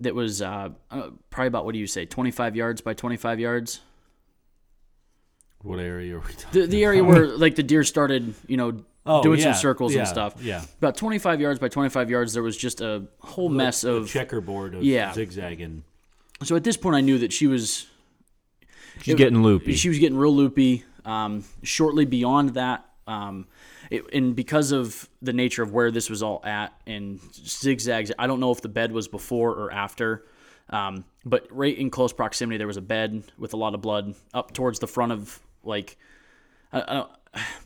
that 0.00 0.14
was 0.14 0.40
uh, 0.42 0.70
uh, 0.90 1.10
probably 1.30 1.48
about 1.48 1.64
what 1.64 1.72
do 1.72 1.78
you 1.78 1.86
say, 1.86 2.04
25 2.06 2.56
yards 2.56 2.80
by 2.80 2.94
25 2.94 3.40
yards. 3.40 3.80
What 5.62 5.78
area 5.78 6.16
are 6.16 6.20
we 6.20 6.32
talking? 6.32 6.60
The, 6.62 6.66
the 6.66 6.84
area 6.84 7.04
where 7.04 7.26
like 7.26 7.54
the 7.54 7.62
deer 7.62 7.84
started, 7.84 8.34
you 8.46 8.56
know, 8.56 8.82
Oh, 9.06 9.22
doing 9.22 9.38
yeah, 9.40 9.52
some 9.52 9.60
circles 9.60 9.94
yeah, 9.94 10.00
and 10.00 10.08
stuff. 10.08 10.34
yeah. 10.42 10.62
About 10.78 10.94
25 10.94 11.40
yards 11.40 11.58
by 11.58 11.68
25 11.68 12.10
yards, 12.10 12.34
there 12.34 12.42
was 12.42 12.54
just 12.54 12.82
a 12.82 13.06
whole 13.20 13.48
mess 13.48 13.82
of. 13.82 14.08
checkerboard 14.08 14.74
of 14.74 14.82
Yeah. 14.82 15.12
zigzagging. 15.14 15.84
So 16.42 16.54
at 16.54 16.64
this 16.64 16.76
point, 16.76 16.96
I 16.96 17.00
knew 17.00 17.16
that 17.18 17.32
she 17.32 17.46
was 17.46 17.86
She's 19.00 19.14
getting 19.14 19.42
loopy. 19.42 19.72
She 19.74 19.88
was 19.88 19.98
getting 19.98 20.18
real 20.18 20.34
loopy. 20.36 20.84
Um, 21.04 21.44
shortly 21.62 22.04
beyond 22.04 22.50
that, 22.54 22.84
um, 23.06 23.46
it, 23.90 24.04
and 24.12 24.36
because 24.36 24.72
of 24.72 25.08
the 25.22 25.32
nature 25.32 25.62
of 25.62 25.72
where 25.72 25.90
this 25.90 26.08
was 26.10 26.22
all 26.22 26.40
at 26.44 26.72
and 26.86 27.18
zigzags, 27.34 28.12
I 28.18 28.26
don't 28.26 28.40
know 28.40 28.52
if 28.52 28.60
the 28.60 28.68
bed 28.68 28.92
was 28.92 29.08
before 29.08 29.50
or 29.52 29.72
after. 29.72 30.24
Um, 30.68 31.04
but 31.24 31.46
right 31.50 31.76
in 31.76 31.90
close 31.90 32.12
proximity, 32.12 32.56
there 32.58 32.66
was 32.68 32.76
a 32.76 32.82
bed 32.82 33.24
with 33.38 33.54
a 33.54 33.56
lot 33.56 33.74
of 33.74 33.80
blood 33.80 34.14
up 34.32 34.52
towards 34.52 34.78
the 34.78 34.86
front 34.86 35.12
of 35.12 35.40
like. 35.64 35.96
I, 36.72 36.82
I 36.86 36.94
don't, 36.94 37.10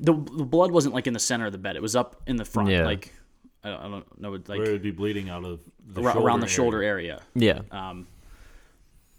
the, 0.00 0.12
the 0.38 0.44
blood 0.44 0.70
wasn't 0.70 0.94
like 0.94 1.06
in 1.06 1.12
the 1.12 1.18
center 1.20 1.44
of 1.46 1.52
the 1.52 1.58
bed; 1.58 1.76
it 1.76 1.82
was 1.82 1.94
up 1.94 2.22
in 2.26 2.36
the 2.36 2.44
front, 2.46 2.70
Yeah. 2.70 2.84
like 2.86 3.12
I 3.62 3.70
don't, 3.70 3.80
I 3.80 3.88
don't 3.90 4.20
know, 4.20 4.30
like 4.32 4.48
Where 4.48 4.64
it 4.64 4.72
would 4.72 4.82
be 4.82 4.90
bleeding 4.90 5.28
out 5.28 5.44
of 5.44 5.60
the 5.86 6.02
ar- 6.02 6.18
around 6.18 6.40
the 6.40 6.46
shoulder 6.46 6.78
shoulder 6.78 6.82
area. 6.82 7.20
area. 7.36 7.62
yeah. 7.70 7.88
Um, 7.90 8.06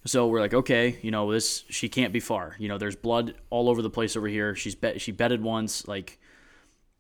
so 0.06 0.28
we're 0.28 0.40
like, 0.40 0.54
okay, 0.54 0.98
you 1.02 1.12
know, 1.12 1.31
this 1.31 1.63
she 1.69 1.90
can't 1.90 2.13
be 2.13 2.19
far. 2.19 2.56
You 2.60 2.68
know, 2.68 2.78
there's 2.78 2.96
blood 2.96 3.34
all 3.50 3.69
over 3.69 3.81
the 3.81 3.90
place 3.90 4.16
over 4.16 4.28
here. 4.28 4.56
She's 4.56 4.75
bet 4.75 5.02
she 5.02 5.12
betted 5.12 5.42
once, 5.42 5.88
like 5.88 6.19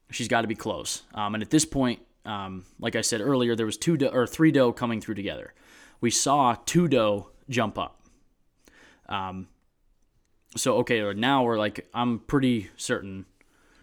she's 0.09 0.27
got 0.27 0.41
to 0.41 0.47
be 0.47 0.55
close. 0.55 1.03
Um, 1.13 1.35
and 1.35 1.43
at 1.43 1.51
this 1.51 1.65
point, 1.65 1.99
um, 2.25 2.65
like 2.79 2.95
I 2.95 3.01
said 3.01 3.21
earlier, 3.21 3.55
there 3.55 3.65
was 3.65 3.77
two 3.77 3.95
doe, 3.97 4.07
or 4.07 4.25
three 4.25 4.51
doe 4.51 4.71
coming 4.71 5.01
through 5.01 5.15
together. 5.15 5.53
We 6.01 6.09
saw 6.09 6.55
two 6.65 6.87
doe 6.87 7.29
jump 7.47 7.77
up. 7.77 8.01
Um, 9.07 9.47
so 10.57 10.77
okay, 10.77 11.13
now 11.13 11.43
we're 11.43 11.59
like, 11.59 11.87
I'm 11.93 12.19
pretty 12.19 12.71
certain 12.75 13.25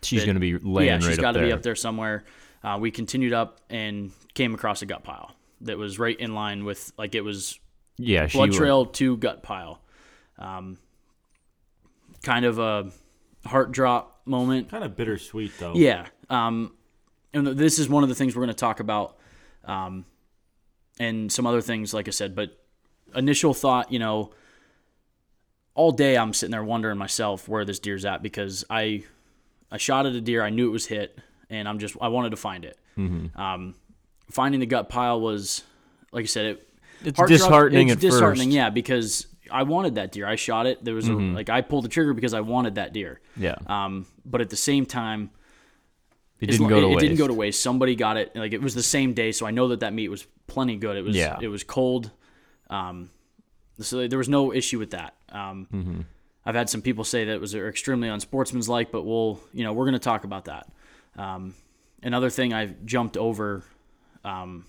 she's 0.03 0.25
going 0.25 0.35
to 0.35 0.41
be 0.41 0.59
laying 0.59 0.89
yeah, 0.89 0.95
right 0.95 1.03
she's 1.05 1.19
up 1.19 1.23
got 1.23 1.33
to 1.33 1.41
be 1.43 1.53
up 1.53 1.63
there 1.63 1.77
somewhere. 1.77 2.25
Uh, 2.65 2.79
we 2.81 2.91
continued 2.91 3.33
up 3.33 3.61
and 3.71 4.11
came 4.35 4.55
across 4.55 4.83
a 4.83 4.87
gut 4.87 5.05
pile 5.05 5.35
that 5.61 5.79
was 5.79 5.99
right 5.99 6.19
in 6.19 6.35
line 6.35 6.65
with 6.65 6.93
like 6.99 7.15
it 7.15 7.21
was 7.21 7.59
Yeah, 8.03 8.27
she 8.27 8.39
blood 8.39 8.51
wa- 8.51 8.57
trail 8.57 8.87
to 8.87 9.17
gut 9.17 9.43
pile. 9.43 9.81
Um, 10.39 10.79
kind 12.23 12.45
of 12.45 12.59
a 12.59 12.91
heart 13.45 13.73
drop 13.73 14.23
moment. 14.25 14.71
Kind 14.71 14.85
of 14.85 14.97
bittersweet 14.97 15.53
though. 15.59 15.75
Yeah. 15.75 16.07
Um, 16.31 16.75
and 17.35 17.47
this 17.47 17.79
is 17.79 17.89
one 17.89 18.03
of 18.03 18.09
the 18.09 18.15
things 18.15 18.37
we're 18.37 18.43
going 18.43 18.49
to 18.49 18.55
talk 18.55 18.81
about, 18.81 19.17
um, 19.65 20.05
and 20.99 21.33
some 21.33 21.47
other 21.47 21.61
things, 21.61 21.95
like 21.95 22.09
I 22.09 22.11
said. 22.11 22.35
But 22.35 22.59
initial 23.15 23.55
thought, 23.55 23.91
you 23.91 23.99
know, 23.99 24.33
all 25.75 25.93
day 25.93 26.17
I'm 26.17 26.33
sitting 26.35 26.51
there 26.51 26.65
wondering 26.65 26.99
myself 26.99 27.49
where 27.49 27.65
this 27.65 27.79
deer's 27.79 28.05
at 28.05 28.23
because 28.23 28.65
I, 28.69 29.05
I 29.71 29.79
shot 29.79 30.07
at 30.07 30.15
a 30.15 30.21
deer, 30.21 30.43
I 30.43 30.51
knew 30.51 30.69
it 30.69 30.73
was 30.73 30.87
hit, 30.87 31.19
and 31.49 31.67
I'm 31.69 31.79
just 31.79 31.97
I 32.01 32.09
wanted 32.09 32.31
to 32.31 32.37
find 32.37 32.65
it. 32.65 32.79
Mm-hmm. 32.99 33.41
Um, 33.41 33.75
finding 34.31 34.61
the 34.61 34.67
gut 34.67 34.89
pile 34.89 35.21
was, 35.21 35.63
like 36.13 36.25
I 36.25 36.27
said, 36.27 36.45
it 36.47 36.69
It's 37.05 37.17
heart 37.19 37.29
drop- 37.29 37.39
disheartening 37.39 37.89
it's 37.89 38.01
disheartening, 38.01 38.49
first. 38.49 38.55
yeah, 38.57 38.71
because 38.71 39.27
I 39.51 39.65
wanted 39.65 39.97
that 39.97 40.13
deer. 40.13 40.27
I 40.27 40.37
shot 40.37 40.67
it. 40.67 40.83
There 40.85 40.95
was 40.95 41.09
a, 41.09 41.13
like 41.13 41.51
I 41.51 41.61
pulled 41.61 41.85
the 41.85 41.89
trigger 41.89 42.15
because 42.15 42.33
I 42.35 42.41
wanted 42.41 42.77
that 42.77 42.93
deer. 42.93 43.21
Yeah. 43.37 43.57
Um, 43.67 44.07
but 44.25 44.41
at 44.41 44.51
the 44.51 44.57
same 44.57 44.87
time, 44.87 45.31
it 46.41 46.47
didn't 46.47 46.69
go 46.69 46.81
to 46.81 46.87
it, 46.87 46.91
it 46.91 46.95
waste. 46.95 47.01
didn't 47.01 47.19
go 47.19 47.29
to 47.29 47.35
waste. 47.35 47.61
Somebody 47.63 47.95
got 47.95 48.17
it. 48.17 48.35
Like 48.35 48.53
it 48.53 48.63
was 48.63 48.75
the 48.75 48.83
same 48.83 49.13
day, 49.15 49.31
so 49.33 49.47
I 49.47 49.51
know 49.51 49.69
that 49.69 49.81
that 49.81 49.93
meat 49.93 50.09
was 50.09 50.27
plenty 50.47 50.77
good. 50.77 50.97
It 50.97 51.03
was. 51.03 51.15
Yeah. 51.17 51.39
It 51.41 51.49
was 51.49 51.65
cold. 51.65 52.11
Um, 52.71 53.11
so 53.81 54.07
there 54.09 54.19
was 54.19 54.29
no 54.29 54.53
issue 54.53 54.79
with 54.79 54.91
that. 54.93 55.15
Um, 55.31 55.67
Mm-hmm. 55.73 56.01
I've 56.45 56.57
had 56.57 56.69
some 56.69 56.83
people 56.83 57.05
say 57.05 57.25
that 57.27 57.33
it 57.33 57.41
was 57.41 57.55
extremely 57.55 58.09
unsportsmanlike, 58.09 58.91
but 58.91 59.03
we'll, 59.03 59.39
you 59.53 59.63
know, 59.63 59.73
we're 59.73 59.85
going 59.85 59.93
to 59.93 60.01
talk 60.01 60.25
about 60.25 60.47
that. 60.47 60.67
Um, 61.17 61.55
another 62.03 62.31
thing 62.31 62.53
I 62.53 62.75
jumped 62.85 63.17
over 63.17 63.63
um, 64.25 64.67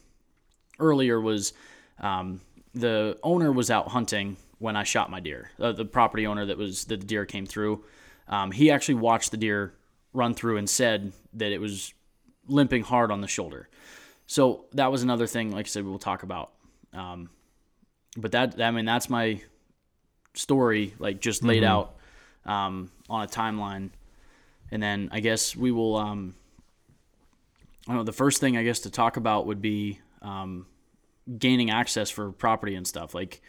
earlier 0.80 1.20
was 1.20 1.54
um, 2.00 2.42
the 2.74 3.18
owner 3.24 3.52
was 3.52 3.70
out 3.70 3.90
hunting 3.90 4.38
when 4.60 4.76
I 4.76 4.84
shot 4.84 5.12
my 5.12 5.20
deer. 5.20 5.52
Uh, 5.60 5.72
the 5.72 5.86
property 5.86 6.26
owner 6.26 6.46
that 6.46 6.58
was 6.58 6.86
that 6.86 7.02
the 7.02 7.06
deer 7.06 7.26
came 7.26 7.46
through. 7.46 7.84
Um, 8.28 8.52
he 8.52 8.72
actually 8.72 8.96
watched 8.96 9.32
the 9.32 9.38
deer 9.38 9.74
run 10.14 10.34
through 10.34 10.58
and 10.58 10.70
said 10.70 11.12
that 11.34 11.52
it 11.52 11.60
was 11.60 11.94
limping 12.48 12.84
hard 12.84 13.12
on 13.12 13.22
the 13.22 13.28
shoulder. 13.28 13.70
So 14.26 14.66
that 14.74 14.92
was 14.92 15.04
another 15.04 15.28
thing. 15.28 15.52
Like 15.52 15.66
I 15.66 15.70
said, 15.70 15.86
we'll 15.86 16.00
talk 16.00 16.24
about. 16.24 16.52
Um, 16.94 17.30
but 18.16 18.32
that 18.32 18.62
I 18.62 18.72
mean 18.72 18.86
that's 18.86 19.10
my 19.10 19.42
story, 20.34 20.94
like 21.00 21.20
just 21.20 21.44
laid 21.44 21.64
out 21.64 21.96
um, 22.46 22.92
on 23.10 23.24
a 23.24 23.28
timeline, 23.28 23.90
and 24.72 24.82
then 24.82 25.10
I 25.12 25.20
guess 25.20 25.56
we 25.56 25.72
will. 25.72 25.96
Um, 25.98 26.36
I 27.88 27.92
don't 27.92 27.98
know. 27.98 28.04
The 28.04 28.14
first 28.14 28.40
thing 28.40 28.56
I 28.56 28.64
guess 28.64 28.82
to 28.82 28.90
talk 28.90 29.18
about 29.18 29.46
would 29.48 29.62
be 29.62 30.00
um, 30.22 30.68
gaining 31.38 31.70
access 31.72 32.10
for 32.10 32.32
property 32.32 32.76
and 32.76 32.86
stuff. 32.88 33.14
Like 33.14 33.42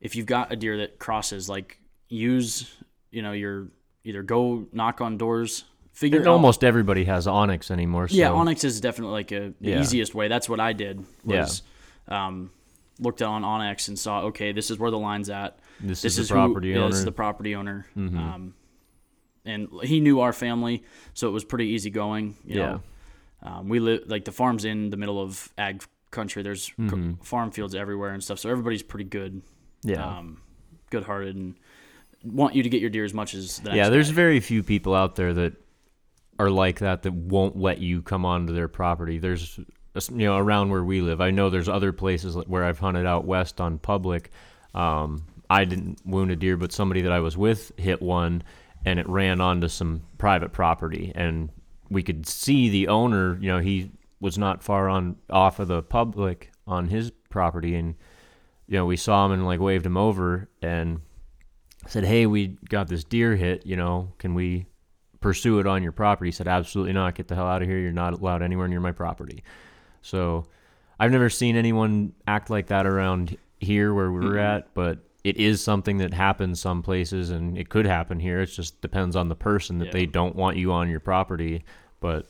if 0.00 0.16
you've 0.16 0.26
got 0.26 0.52
a 0.52 0.56
deer 0.56 0.78
that 0.78 0.98
crosses, 0.98 1.48
like 1.48 1.78
use 2.08 2.72
you 3.10 3.22
know 3.22 3.32
your 3.32 3.68
either 4.04 4.22
go 4.22 4.66
knock 4.72 5.00
on 5.00 5.16
doors, 5.18 5.64
figure 5.92 6.18
And 6.18 6.28
out 6.28 6.32
almost 6.32 6.64
everybody 6.64 7.04
has 7.04 7.26
onX 7.26 7.70
anymore. 7.70 8.08
So 8.08 8.16
yeah, 8.16 8.28
onX 8.30 8.64
is 8.64 8.80
definitely 8.80 9.12
like 9.14 9.32
a, 9.32 9.52
the 9.60 9.70
Yeah. 9.70 9.80
easiest 9.80 10.14
way. 10.14 10.28
That's 10.28 10.48
what 10.48 10.58
I 10.60 10.72
did. 10.72 11.04
Was, 11.24 11.62
um, 12.08 12.50
looked 12.98 13.22
on 13.22 13.42
onX 13.42 13.88
and 13.88 13.98
saw, 13.98 14.22
okay, 14.24 14.52
this 14.52 14.70
is 14.70 14.78
where 14.78 14.90
the 14.90 14.98
line's 14.98 15.30
at. 15.30 15.58
This, 15.80 16.02
This 16.02 16.14
is 16.14 16.18
is 16.20 16.28
the 16.28 16.34
property 16.34 16.68
yeah, 16.68 16.76
owner. 16.76 16.84
Mm-hmm. 16.84 16.90
This 16.90 16.98
is 16.98 17.04
the 17.04 17.12
property 17.12 17.54
owner. 17.54 17.86
Um, 17.96 18.54
and 19.44 19.68
he 19.82 19.98
knew 20.00 20.20
our 20.20 20.32
family, 20.32 20.84
so 21.14 21.26
it 21.28 21.32
was 21.32 21.44
pretty 21.44 21.66
easy 21.68 21.90
going. 21.90 22.36
You 22.44 22.60
Yeah. 22.60 22.78
um, 23.42 23.68
we 23.68 23.80
live 23.80 24.02
like 24.06 24.24
the 24.24 24.30
farm's 24.32 24.64
in 24.64 24.90
the 24.90 24.96
middle 24.96 25.20
of 25.20 25.48
ag 25.58 25.82
country. 26.12 26.42
There's 26.44 26.70
Mm-hmm. 26.78 27.14
farm 27.22 27.50
fields 27.50 27.74
everywhere 27.74 28.10
and 28.14 28.22
stuff, 28.22 28.38
so 28.38 28.48
everybody's 28.50 28.82
pretty 28.84 29.04
good, 29.04 29.42
yeah. 29.82 30.18
um, 30.18 30.40
good 30.90 31.02
hearted, 31.02 31.34
and 31.34 31.54
want 32.24 32.54
you 32.54 32.62
to 32.62 32.68
get 32.68 32.80
your 32.80 32.90
deer 32.90 33.04
as 33.04 33.12
much 33.12 33.34
as 33.34 33.58
the 33.58 33.74
yeah, 33.74 33.88
there's 33.88 34.10
guy. 34.10 34.14
very 34.14 34.38
few 34.40 34.62
people 34.62 34.94
out 34.94 35.16
there 35.16 35.34
that 35.34 35.54
are 36.38 36.50
like 36.50 36.78
that 36.78 37.02
that 37.02 37.12
won't 37.12 37.56
let 37.56 37.78
you 37.78 38.00
come 38.02 38.24
onto 38.24 38.52
their 38.54 38.68
property. 38.68 39.18
There's 39.18 39.58
you 39.58 40.26
know 40.26 40.36
around 40.36 40.70
where 40.70 40.84
we 40.84 41.00
live. 41.00 41.20
I 41.20 41.30
know 41.30 41.50
there's 41.50 41.68
other 41.68 41.92
places 41.92 42.36
where 42.46 42.64
I've 42.64 42.78
hunted 42.78 43.06
out 43.06 43.24
west 43.24 43.60
on 43.60 43.78
public. 43.78 44.30
Um, 44.74 45.24
I 45.50 45.64
didn't 45.64 45.98
wound 46.06 46.30
a 46.30 46.36
deer, 46.36 46.56
but 46.56 46.72
somebody 46.72 47.02
that 47.02 47.12
I 47.12 47.20
was 47.20 47.36
with 47.36 47.72
hit 47.76 48.00
one, 48.00 48.42
and 48.86 48.98
it 48.98 49.08
ran 49.08 49.40
onto 49.40 49.68
some 49.68 50.02
private 50.16 50.52
property, 50.52 51.12
and 51.14 51.50
we 51.90 52.02
could 52.02 52.26
see 52.26 52.70
the 52.70 52.88
owner. 52.88 53.36
You 53.40 53.48
know, 53.48 53.58
he 53.58 53.90
was 54.22 54.38
not 54.38 54.62
far 54.62 54.88
on 54.88 55.16
off 55.28 55.58
of 55.58 55.66
the 55.68 55.82
public 55.82 56.50
on 56.66 56.86
his 56.88 57.10
property, 57.28 57.74
and 57.74 57.96
you 58.68 58.78
know 58.78 58.86
we 58.86 58.96
saw 58.96 59.26
him 59.26 59.32
and 59.32 59.44
like 59.44 59.60
waved 59.60 59.84
him 59.84 59.96
over 59.98 60.48
and 60.62 61.00
said, 61.88 62.04
"Hey, 62.04 62.24
we 62.26 62.56
got 62.68 62.86
this 62.88 63.04
deer 63.04 63.34
hit. 63.36 63.66
You 63.66 63.76
know, 63.76 64.12
can 64.18 64.32
we 64.34 64.66
pursue 65.20 65.58
it 65.58 65.66
on 65.66 65.82
your 65.82 65.92
property?" 65.92 66.28
He 66.28 66.32
said, 66.32 66.46
"Absolutely 66.48 66.92
not. 66.92 67.16
Get 67.16 67.28
the 67.28 67.34
hell 67.34 67.46
out 67.46 67.60
of 67.62 67.68
here. 67.68 67.78
You're 67.78 67.92
not 67.92 68.14
allowed 68.14 68.42
anywhere 68.42 68.68
near 68.68 68.80
my 68.80 68.92
property." 68.92 69.42
So 70.00 70.46
I've 71.00 71.10
never 71.12 71.28
seen 71.28 71.56
anyone 71.56 72.12
act 72.26 72.48
like 72.48 72.68
that 72.68 72.86
around 72.86 73.36
here 73.60 73.92
where 73.92 74.10
we're 74.10 74.38
at, 74.38 74.72
but 74.74 75.00
it 75.24 75.36
is 75.36 75.62
something 75.62 75.98
that 75.98 76.14
happens 76.14 76.60
some 76.60 76.82
places 76.82 77.30
and 77.30 77.56
it 77.58 77.68
could 77.68 77.86
happen 77.86 78.18
here. 78.20 78.40
It 78.40 78.46
just 78.46 78.80
depends 78.80 79.14
on 79.14 79.28
the 79.28 79.36
person 79.36 79.78
that 79.78 79.86
Yeah. 79.86 79.92
they 79.92 80.06
don't 80.06 80.34
want 80.34 80.56
you 80.56 80.72
on 80.72 80.88
your 80.88 80.98
property. 81.00 81.64
But 82.00 82.26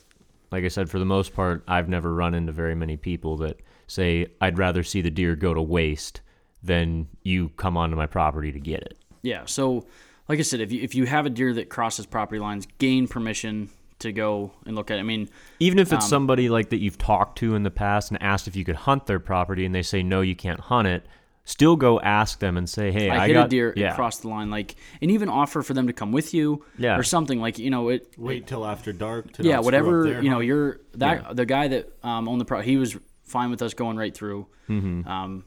like 0.53 0.65
I 0.65 0.69
said, 0.69 0.91
for 0.91 0.99
the 0.99 1.05
most 1.05 1.35
part, 1.35 1.65
I've 1.67 1.89
never 1.89 2.15
run 2.15 2.35
into 2.35 2.53
very 2.53 2.75
many 2.75 2.97
people 2.97 3.39
that 3.39 3.61
say, 3.87 4.29
I'd 4.41 4.59
rather 4.59 4.83
see 4.83 5.01
the 5.01 5.11
deer 5.11 5.35
go 5.35 5.55
to 5.55 5.63
waste 5.63 6.21
than 6.63 7.09
you 7.23 7.49
come 7.57 7.77
onto 7.77 7.97
my 7.97 8.07
property 8.07 8.53
to 8.53 8.61
get 8.61 8.83
it. 8.83 8.99
Yeah. 9.23 9.47
So, 9.47 9.87
like 10.29 10.39
I 10.39 10.43
said, 10.43 10.61
if 10.61 10.71
you 10.71 10.83
if 10.83 10.95
you 10.95 11.07
have 11.07 11.27
a 11.27 11.31
deer 11.31 11.53
that 11.55 11.69
crosses 11.69 12.07
property 12.07 12.39
lines, 12.39 12.69
gain 12.79 13.09
permission 13.09 13.71
to 14.01 14.13
go 14.13 14.53
and 14.67 14.77
look 14.77 14.91
at 14.91 14.99
it. 14.99 15.01
I 15.01 15.05
mean, 15.05 15.29
Even 15.61 15.79
if 15.79 15.93
it's 15.93 16.05
Um, 16.05 16.11
somebody 16.11 16.49
like 16.49 16.71
that 16.71 16.79
you've 16.79 16.99
talked 16.99 17.39
to 17.39 17.55
in 17.55 17.63
the 17.63 17.71
past 17.71 18.11
and 18.11 18.23
asked 18.23 18.49
if 18.49 18.57
you 18.57 18.65
could 18.65 18.77
hunt 18.77 19.07
their 19.07 19.21
property 19.21 19.65
and 19.65 19.75
they 19.75 19.83
say, 19.83 20.03
no, 20.03 20.21
you 20.21 20.35
can't 20.35 20.59
hunt 20.61 20.89
it, 20.89 21.07
still 21.45 21.77
go 21.77 22.01
ask 22.01 22.39
them 22.39 22.57
and 22.57 22.69
say, 22.69 22.93
hey, 22.93 23.11
I, 23.11 23.25
I, 23.25 23.27
hit 23.29 23.35
got 23.35 23.47
a 23.47 23.49
deer 23.49 23.73
Yeah. 23.77 23.93
across 23.93 24.19
the 24.19 24.29
line, 24.29 24.51
like, 24.51 24.77
and 25.01 25.11
even 25.11 25.29
offer 25.29 25.63
for 25.63 25.75
them 25.75 25.87
to 25.89 25.93
come 25.93 26.13
with 26.13 26.33
you, 26.35 26.65
Yeah. 26.79 26.97
or 26.97 27.03
something 27.03 27.41
like 27.41 27.59
you 27.59 27.71
know 27.71 27.89
it. 27.89 28.15
Wait 28.17 28.47
till 28.47 28.65
after 28.65 28.93
dark. 28.93 29.33
To 29.35 29.43
yeah, 29.43 29.57
not 29.57 29.65
screw 29.65 29.79
up 29.79 29.85
whatever 29.85 30.05
their 30.05 30.23
you 30.23 30.29
know. 30.31 30.37
hunt. 30.37 30.47
You're 30.47 30.81
that 30.95 31.37
the 31.37 31.47
guy 31.47 31.69
that 31.69 31.91
um, 32.03 32.29
owned 32.29 32.41
the 32.41 32.45
pro. 32.45 32.61
He 32.61 32.77
was 32.77 32.97
fine 33.25 33.51
with 33.51 33.63
us 33.63 33.75
going 33.75 33.97
right 33.97 34.15
through. 34.15 34.47
Mm-hmm. 34.69 35.09
Um, 35.09 35.45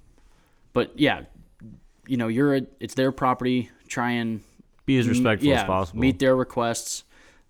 but 0.74 1.00
yeah, 1.00 1.22
you 2.08 2.18
know, 2.18 2.28
you're 2.28 2.56
a, 2.56 2.62
it's 2.80 2.94
their 2.96 3.12
property. 3.12 3.70
Try 3.88 4.12
and 4.12 4.42
Be 4.86 4.98
as 4.98 5.08
respectful 5.08 5.48
yeah, 5.50 5.62
as 5.62 5.64
possible. 5.64 6.00
meet 6.02 6.20
their 6.20 6.36
requests. 6.36 7.04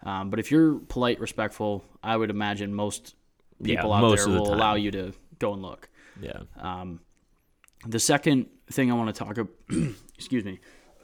Um, 0.04 0.30
but 0.30 0.40
if 0.40 0.52
you're 0.52 0.76
polite, 0.88 1.20
respectful, 1.20 1.84
I 2.04 2.16
would 2.16 2.30
imagine 2.30 2.76
most 2.76 3.16
Yeah, 3.60 3.78
people 3.78 3.92
out 3.94 4.02
most 4.02 4.26
there 4.26 4.34
the 4.34 4.40
will 4.40 4.46
time. 4.48 4.56
allow 4.56 4.76
you 4.76 4.92
to 4.92 5.14
go 5.40 5.54
and 5.54 5.62
look. 5.64 5.90
yeah. 6.22 6.42
Um, 6.60 7.00
the 7.86 8.00
second 8.00 8.48
thing 8.72 8.92
I 8.92 8.96
want 8.96 9.14
to 9.14 9.24
talk 9.24 9.38
about, 9.38 9.54
excuse 10.18 10.44
me. 10.44 10.60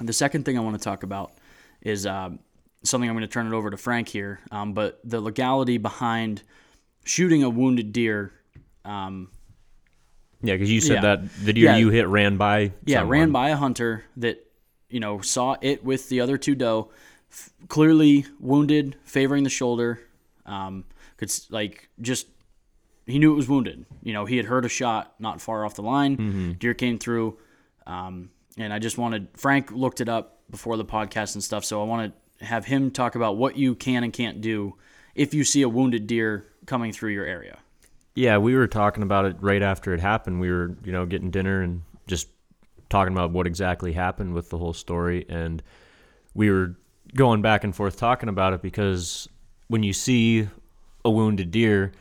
the 0.00 0.12
second 0.12 0.44
thing 0.44 0.56
I 0.56 0.60
want 0.60 0.76
to 0.78 0.82
talk 0.82 1.02
about 1.02 1.32
is 1.82 2.06
um, 2.06 2.38
something 2.84 3.08
I'm 3.08 3.16
going 3.16 3.26
to 3.26 3.32
turn 3.32 3.46
it 3.46 3.52
over 3.52 3.70
to 3.70 3.76
Frank 3.76 4.08
here. 4.08 4.40
Um, 4.50 4.72
but 4.72 5.00
the 5.04 5.20
legality 5.20 5.78
behind 5.78 6.42
shooting 7.04 7.42
a 7.42 7.50
wounded 7.50 7.92
deer. 7.92 8.32
Um, 8.84 9.30
Yeah, 10.42 10.54
because 10.54 10.70
you 10.70 10.80
said 10.80 10.96
Yeah. 11.02 11.16
that 11.16 11.34
the 11.44 11.52
deer 11.52 11.64
Yeah. 11.70 11.76
you 11.76 11.90
hit 11.90 12.06
ran 12.06 12.36
by. 12.36 12.72
yeah, 12.84 12.98
someone. 13.00 13.18
ran 13.18 13.32
by 13.32 13.48
a 13.50 13.56
hunter 13.56 14.04
that 14.18 14.44
you 14.88 15.00
know 15.00 15.20
saw 15.20 15.56
it 15.60 15.84
with 15.84 16.08
the 16.08 16.20
other 16.20 16.38
two 16.38 16.54
doe, 16.54 16.90
f- 17.30 17.50
clearly 17.68 18.24
wounded, 18.38 18.96
favoring 19.04 19.42
the 19.44 19.50
shoulder. 19.50 20.00
Um, 20.46 20.84
could 21.16 21.30
like 21.50 21.88
just 22.00 22.26
he 23.08 23.18
knew 23.18 23.32
it 23.32 23.36
was 23.36 23.48
wounded. 23.48 23.86
You 24.02 24.12
know, 24.12 24.24
he 24.26 24.36
had 24.36 24.46
heard 24.46 24.64
a 24.64 24.68
shot 24.68 25.14
not 25.18 25.40
far 25.40 25.64
off 25.64 25.74
the 25.74 25.82
line. 25.82 26.16
Mm-hmm. 26.16 26.52
Deer 26.52 26.74
came 26.74 26.98
through, 26.98 27.38
um, 27.86 28.30
and 28.56 28.72
I 28.72 28.78
just 28.78 28.98
wanted 28.98 29.28
Frank 29.34 29.72
looked 29.72 30.00
it 30.00 30.08
up 30.08 30.40
before 30.50 30.76
the 30.76 30.84
podcast 30.84 31.34
and 31.34 31.42
stuff. 31.42 31.64
So 31.64 31.80
I 31.80 31.84
want 31.84 32.12
to 32.38 32.44
have 32.44 32.64
him 32.66 32.90
talk 32.90 33.14
about 33.14 33.36
what 33.36 33.56
you 33.56 33.74
can 33.74 34.04
and 34.04 34.12
can't 34.12 34.40
do 34.40 34.74
if 35.14 35.34
you 35.34 35.44
see 35.44 35.62
a 35.62 35.68
wounded 35.68 36.06
deer 36.06 36.46
coming 36.66 36.92
through 36.92 37.10
your 37.10 37.24
area. 37.24 37.58
Yeah, 38.14 38.38
we 38.38 38.54
were 38.54 38.66
talking 38.66 39.02
about 39.02 39.24
it 39.24 39.36
right 39.40 39.62
after 39.62 39.94
it 39.94 40.00
happened. 40.00 40.40
We 40.40 40.50
were, 40.50 40.76
you 40.84 40.92
know, 40.92 41.06
getting 41.06 41.30
dinner 41.30 41.62
and 41.62 41.82
just 42.06 42.28
talking 42.88 43.12
about 43.12 43.30
what 43.30 43.46
exactly 43.46 43.92
happened 43.92 44.34
with 44.34 44.50
the 44.50 44.58
whole 44.58 44.72
story. 44.72 45.24
And 45.28 45.62
we 46.34 46.50
were 46.50 46.76
going 47.14 47.42
back 47.42 47.64
and 47.64 47.74
forth 47.74 47.96
talking 47.96 48.28
about 48.28 48.52
it 48.52 48.62
because 48.62 49.28
when 49.68 49.82
you 49.82 49.92
see 49.92 50.48
a 51.04 51.10
wounded 51.10 51.50
deer, 51.50 51.92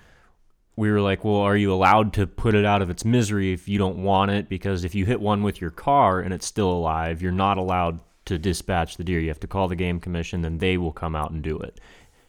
we 0.77 0.89
were 0.89 1.01
like, 1.01 1.25
well, 1.25 1.41
are 1.41 1.57
you 1.57 1.74
allowed 1.74 2.13
to 2.13 2.25
put 2.25 2.55
it 2.55 2.63
out 2.63 2.81
of 2.81 2.89
its 2.89 3.03
misery 3.03 3.51
if 3.51 3.67
you 3.67 3.77
don't 3.77 3.98
want 3.98 4.31
it? 4.31 4.48
Because 4.48 4.86
if 4.86 4.96
you 4.96 5.05
hit 5.05 5.19
one 5.19 5.43
with 5.43 5.60
your 5.60 5.72
car 5.72 6.22
and 6.22 6.34
it's 6.34 6.46
still 6.46 6.72
alive, 6.72 7.22
you're 7.22 7.31
not 7.34 7.57
allowed 7.57 8.00
to 8.25 8.38
dispatch 8.38 8.96
the 8.96 9.03
deer. 9.03 9.19
You 9.19 9.27
have 9.27 9.39
to 9.41 9.48
call 9.48 9.67
the 9.67 9.75
game 9.75 10.00
commission, 10.00 10.41
then 10.41 10.60
they 10.60 10.77
will 10.77 10.93
come 10.93 11.15
out 11.15 11.31
and 11.31 11.41
do 11.41 11.57
it. 11.57 11.81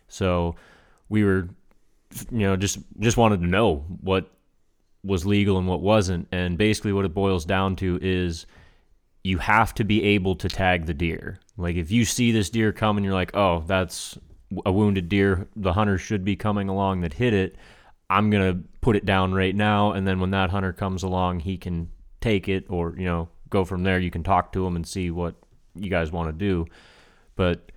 So 0.08 0.56
we 1.08 1.24
were 1.24 1.48
you 2.30 2.38
know 2.46 2.56
just 2.56 2.78
just 2.98 3.16
wanted 3.16 3.40
to 3.40 3.46
know 3.46 3.84
what 4.00 4.30
was 5.04 5.26
legal 5.26 5.58
and 5.58 5.66
what 5.66 5.80
wasn't 5.80 6.26
and 6.32 6.58
basically 6.58 6.92
what 6.92 7.04
it 7.04 7.14
boils 7.14 7.44
down 7.44 7.76
to 7.76 7.98
is 8.02 8.46
you 9.24 9.38
have 9.38 9.74
to 9.74 9.84
be 9.84 10.02
able 10.02 10.34
to 10.34 10.48
tag 10.48 10.86
the 10.86 10.94
deer 10.94 11.38
like 11.56 11.76
if 11.76 11.90
you 11.90 12.04
see 12.04 12.32
this 12.32 12.50
deer 12.50 12.72
come 12.72 12.96
and 12.96 13.04
you're 13.04 13.14
like 13.14 13.34
oh 13.34 13.62
that's 13.66 14.18
a 14.64 14.72
wounded 14.72 15.08
deer 15.08 15.46
the 15.56 15.72
hunter 15.72 15.98
should 15.98 16.24
be 16.24 16.34
coming 16.34 16.68
along 16.68 17.02
that 17.02 17.12
hit 17.12 17.34
it 17.34 17.56
i'm 18.10 18.30
going 18.30 18.52
to 18.54 18.68
put 18.80 18.96
it 18.96 19.04
down 19.04 19.32
right 19.34 19.54
now 19.54 19.92
and 19.92 20.06
then 20.06 20.20
when 20.20 20.30
that 20.30 20.50
hunter 20.50 20.72
comes 20.72 21.02
along 21.02 21.40
he 21.40 21.56
can 21.56 21.90
take 22.20 22.48
it 22.48 22.64
or 22.68 22.94
you 22.98 23.04
know 23.04 23.28
go 23.50 23.64
from 23.64 23.82
there 23.82 23.98
you 23.98 24.10
can 24.10 24.22
talk 24.22 24.52
to 24.52 24.66
him 24.66 24.76
and 24.76 24.86
see 24.86 25.10
what 25.10 25.34
you 25.74 25.90
guys 25.90 26.10
want 26.12 26.28
to 26.28 26.32
do 26.32 26.66
but 27.36 27.70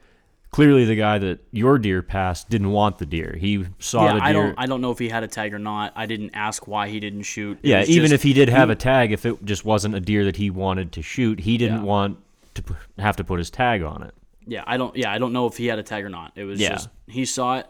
clearly 0.52 0.84
the 0.86 0.96
guy 0.96 1.18
that 1.18 1.40
your 1.52 1.78
deer 1.78 2.02
passed 2.02 2.50
didn't 2.50 2.72
want 2.72 2.98
the 2.98 3.06
deer. 3.06 3.38
He 3.40 3.66
saw 3.80 4.04
yeah, 4.06 4.14
the 4.16 4.20
deer. 4.20 4.24
I 4.28 4.34
don't 4.34 4.56
I 4.58 4.66
don't 4.66 4.82
know 4.82 4.92
if 4.92 5.00
he 5.00 5.08
had 5.08 5.24
a 5.24 5.28
tag 5.28 5.54
or 5.54 5.60
not. 5.60 5.94
I 5.96 6.08
didn't 6.08 6.32
ask 6.34 6.68
why 6.68 6.90
he 6.90 7.00
didn't 7.00 7.22
shoot. 7.22 7.60
It 7.64 7.70
yeah, 7.70 7.84
even 7.84 8.10
just- 8.10 8.14
if 8.16 8.24
he 8.24 8.34
did 8.34 8.50
have 8.50 8.70
a 8.70 8.76
tag, 8.76 9.14
if 9.14 9.26
it 9.26 9.46
just 9.46 9.64
wasn't 9.64 9.96
a 9.96 10.02
deer 10.02 10.26
that 10.26 10.36
he 10.36 10.50
wanted 10.50 10.92
to 10.94 11.02
shoot, 11.02 11.40
he 11.40 11.58
didn't 11.58 11.78
Yeah. 11.82 11.84
want 11.86 12.18
to 12.56 12.64
p- 12.64 12.74
have 12.98 13.16
to 13.18 13.24
put 13.24 13.38
his 13.40 13.50
tag 13.50 13.82
on 13.84 14.04
it. 14.04 14.14
Yeah, 14.46 14.64
I 14.68 14.76
don't. 14.76 14.94
Yeah, 14.98 15.12
I 15.14 15.20
don't 15.20 15.32
know 15.32 15.46
if 15.46 15.56
he 15.56 15.68
had 15.68 15.80
a 15.80 15.84
tag 15.84 16.04
or 16.04 16.10
not. 16.10 16.34
It 16.36 16.44
was 16.44 16.60
Yeah. 16.60 16.70
just 16.74 16.90
he 17.08 17.24
saw 17.24 17.60
it. 17.60 17.68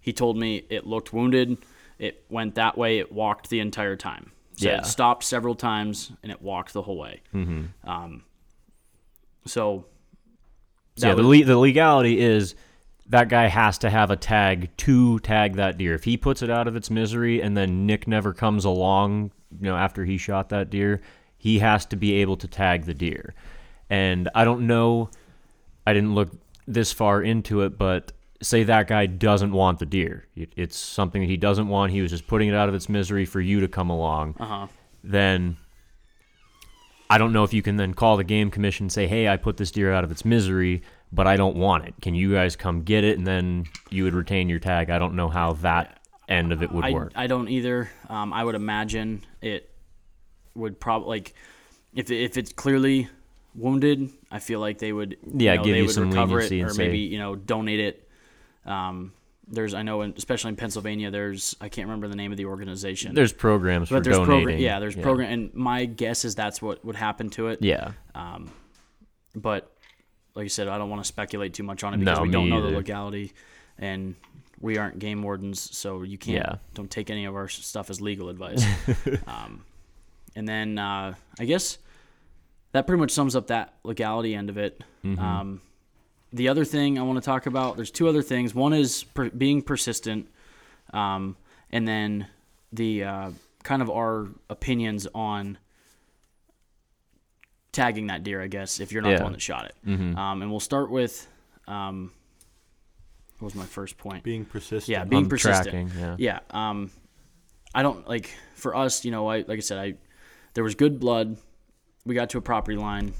He 0.00 0.12
told 0.12 0.36
me 0.36 0.62
it 0.70 0.86
looked 0.86 1.12
wounded. 1.12 1.56
It 2.00 2.24
went 2.30 2.54
that 2.56 2.76
way. 2.76 2.98
It 2.98 3.12
walked 3.12 3.50
the 3.50 3.60
entire 3.60 3.94
time. 3.94 4.32
So 4.56 4.68
Yeah. 4.68 4.78
it 4.78 4.86
stopped 4.86 5.22
several 5.22 5.54
times 5.54 6.10
and 6.22 6.32
it 6.32 6.42
walked 6.42 6.72
the 6.72 6.82
whole 6.82 6.98
way. 6.98 7.20
Mm-hmm. 7.34 7.88
Um, 7.88 8.24
so 9.44 9.84
So 10.96 11.08
yeah, 11.08 11.14
the 11.14 11.22
le- 11.22 11.44
the 11.44 11.56
legality 11.58 12.18
is 12.20 12.54
that 13.08 13.28
guy 13.28 13.46
has 13.48 13.78
to 13.78 13.90
have 13.90 14.10
a 14.10 14.16
tag 14.16 14.70
to 14.78 15.18
tag 15.20 15.56
that 15.56 15.76
deer. 15.78 15.94
If 15.94 16.04
he 16.04 16.16
puts 16.16 16.42
it 16.42 16.50
out 16.50 16.66
of 16.68 16.76
its 16.76 16.90
misery 16.90 17.40
and 17.42 17.56
then 17.56 17.86
Nick 17.86 18.06
never 18.08 18.32
comes 18.32 18.64
along, 18.64 19.32
you 19.60 19.66
know, 19.66 19.76
after 19.76 20.04
he 20.04 20.16
shot 20.16 20.48
that 20.50 20.70
deer, 20.70 21.00
he 21.36 21.58
has 21.58 21.84
to 21.86 21.96
be 21.96 22.14
able 22.14 22.36
to 22.38 22.48
tag 22.48 22.84
the 22.84 22.94
deer. 22.94 23.34
And 23.88 24.28
I 24.34 24.44
don't 24.44 24.66
know, 24.66 25.10
I 25.86 25.92
didn't 25.92 26.14
look 26.14 26.30
this 26.66 26.92
far 26.92 27.22
into 27.22 27.62
it, 27.62 27.76
but 27.76 28.12
say 28.42 28.64
that 28.64 28.86
guy 28.88 29.06
doesn't 29.06 29.52
want 29.52 29.78
the 29.78 29.86
deer. 29.86 30.26
It, 30.34 30.52
it's 30.56 30.76
something 30.76 31.20
that 31.22 31.28
he 31.28 31.36
doesn't 31.36 31.68
want. 31.68 31.92
He 31.92 32.00
was 32.02 32.10
just 32.10 32.26
putting 32.26 32.48
it 32.48 32.54
out 32.54 32.68
of 32.68 32.74
its 32.74 32.88
misery 32.88 33.24
for 33.24 33.40
you 33.40 33.60
to 33.60 33.68
come 33.68 33.90
along. 33.90 34.36
uh-huh. 34.38 34.66
Then 35.02 35.56
I 37.08 37.18
don't 37.18 37.32
know 37.32 37.42
if 37.44 37.52
you 37.52 37.62
can 37.62 37.76
then 37.76 37.94
call 37.94 38.16
the 38.16 38.24
game 38.24 38.50
commission 38.50 38.84
and 38.84 38.92
say, 38.92 39.06
"Hey, 39.06 39.28
I 39.28 39.36
put 39.36 39.56
this 39.56 39.70
deer 39.70 39.92
out 39.92 40.04
of 40.04 40.10
its 40.10 40.24
misery, 40.24 40.82
but 41.10 41.26
I 41.26 41.36
don't 41.36 41.56
want 41.56 41.86
it. 41.86 41.94
Can 42.02 42.14
you 42.14 42.32
guys 42.34 42.54
come 42.54 42.82
get 42.82 43.02
it?" 43.02 43.18
And 43.18 43.26
then 43.26 43.64
you 43.90 44.04
would 44.04 44.14
retain 44.14 44.48
your 44.48 44.58
tag. 44.58 44.90
I 44.90 44.98
don't 44.98 45.14
know 45.16 45.28
how 45.28 45.54
that 45.54 46.00
end 46.28 46.52
of 46.52 46.62
it 46.62 46.70
would 46.70 46.84
I, 46.84 46.92
work. 46.92 47.12
I 47.16 47.26
don't 47.26 47.48
either. 47.48 47.90
Um, 48.08 48.32
I 48.32 48.44
would 48.44 48.54
imagine 48.54 49.22
it 49.40 49.70
would 50.54 50.78
probably 50.78 51.08
like 51.08 51.34
if 51.94 52.10
if 52.10 52.36
it's 52.36 52.52
clearly 52.52 53.08
wounded, 53.54 54.10
I 54.30 54.38
feel 54.38 54.60
like 54.60 54.78
they 54.78 54.92
would 54.92 55.16
Yeah, 55.34 55.52
you 55.52 55.58
know, 55.58 55.64
give 55.64 55.76
you 55.76 55.88
some 55.88 56.10
recover 56.10 56.34
leniency 56.34 56.60
it 56.60 56.64
or 56.64 56.68
say- 56.70 56.86
maybe 56.86 56.98
you 56.98 57.18
know 57.18 57.34
donate 57.36 57.80
it. 57.80 58.08
Um, 58.66 59.12
there's 59.48 59.74
I 59.74 59.82
know 59.82 60.02
in, 60.02 60.14
especially 60.16 60.50
in 60.50 60.56
Pennsylvania 60.56 61.10
there's 61.10 61.56
I 61.60 61.68
can't 61.68 61.86
remember 61.88 62.06
the 62.08 62.14
name 62.16 62.30
of 62.30 62.38
the 62.38 62.44
organization. 62.46 63.14
there's 63.14 63.32
programs 63.32 63.88
for 63.88 63.96
but 63.96 64.04
there's 64.04 64.16
donating. 64.18 64.42
program 64.44 64.58
yeah 64.60 64.78
there's 64.78 64.94
program 64.94 65.32
and 65.32 65.54
my 65.54 65.86
guess 65.86 66.24
is 66.24 66.34
that's 66.36 66.62
what 66.62 66.84
would 66.84 66.94
happen 66.96 67.30
to 67.30 67.48
it. 67.48 67.58
Yeah, 67.62 67.92
Um, 68.14 68.50
but 69.34 69.72
like 70.36 70.44
I 70.44 70.48
said, 70.48 70.68
I 70.68 70.78
don't 70.78 70.88
want 70.90 71.02
to 71.02 71.08
speculate 71.08 71.54
too 71.54 71.64
much 71.64 71.82
on 71.82 71.94
it 71.94 71.98
because 71.98 72.18
No, 72.18 72.22
we 72.22 72.30
don't 72.30 72.48
know 72.48 72.60
the 72.60 72.68
either. 72.68 72.76
legality, 72.76 73.32
and 73.78 74.14
we 74.60 74.78
aren't 74.78 74.98
game 75.00 75.22
wardens, 75.22 75.58
so 75.76 76.02
you 76.02 76.18
can't 76.18 76.36
Yeah. 76.36 76.54
don't 76.74 76.90
take 76.90 77.10
any 77.10 77.24
of 77.24 77.34
our 77.34 77.48
stuff 77.48 77.90
as 77.90 78.00
legal 78.00 78.28
advice. 78.28 78.64
um, 79.26 79.64
and 80.36 80.46
then 80.48 80.78
uh, 80.78 81.14
I 81.40 81.44
guess 81.44 81.78
that 82.72 82.86
pretty 82.86 83.00
much 83.00 83.10
sums 83.10 83.34
up 83.34 83.48
that 83.48 83.74
legality 83.82 84.34
end 84.36 84.48
of 84.50 84.56
it. 84.58 84.84
Mm-hmm. 85.04 85.18
Um, 85.20 85.60
the 86.32 86.48
other 86.48 86.64
thing 86.64 86.98
I 86.98 87.02
want 87.02 87.16
to 87.18 87.24
talk 87.24 87.46
about, 87.46 87.76
there's 87.76 87.90
two 87.90 88.08
other 88.08 88.22
things. 88.22 88.54
One 88.54 88.72
is 88.72 89.04
per- 89.04 89.30
being 89.30 89.62
persistent, 89.62 90.28
um, 90.92 91.36
and 91.70 91.86
then 91.88 92.26
the 92.72 93.04
uh, 93.04 93.30
kind 93.62 93.82
of 93.82 93.90
our 93.90 94.28
opinions 94.48 95.06
on 95.14 95.58
tagging 97.72 98.08
that 98.08 98.22
deer, 98.24 98.42
I 98.42 98.48
guess, 98.48 98.80
if 98.80 98.92
you're 98.92 99.02
not 99.02 99.10
Yeah. 99.10 99.18
the 99.18 99.22
one 99.24 99.32
that 99.32 99.40
shot 99.42 99.66
it. 99.66 99.74
Mhm. 99.86 100.16
Um, 100.16 100.42
and 100.42 100.50
we'll 100.50 100.60
start 100.60 100.90
with 100.90 101.26
um, 101.68 102.10
what 103.38 103.46
was 103.46 103.54
my 103.54 103.64
first 103.64 103.96
point? 103.96 104.24
Being 104.24 104.44
persistent. 104.44 104.88
Yeah, 104.88 105.04
being 105.04 105.24
I'm 105.24 105.28
persistent. 105.28 105.70
tracking, 105.70 105.90
yeah. 105.98 106.16
Yeah. 106.18 106.40
Um, 106.50 106.90
I 107.74 107.82
don't 107.82 108.06
like 108.08 108.28
for 108.56 108.74
us. 108.74 109.04
You 109.04 109.12
know, 109.12 109.28
I 109.28 109.38
like 109.38 109.58
I 109.58 109.60
said, 109.60 109.78
I 109.78 109.94
there 110.54 110.64
was 110.64 110.74
good 110.74 110.98
blood. 110.98 111.36
We 112.04 112.14
got 112.16 112.30
to 112.30 112.38
a 112.38 112.40
property 112.40 112.76
line. 112.76 113.12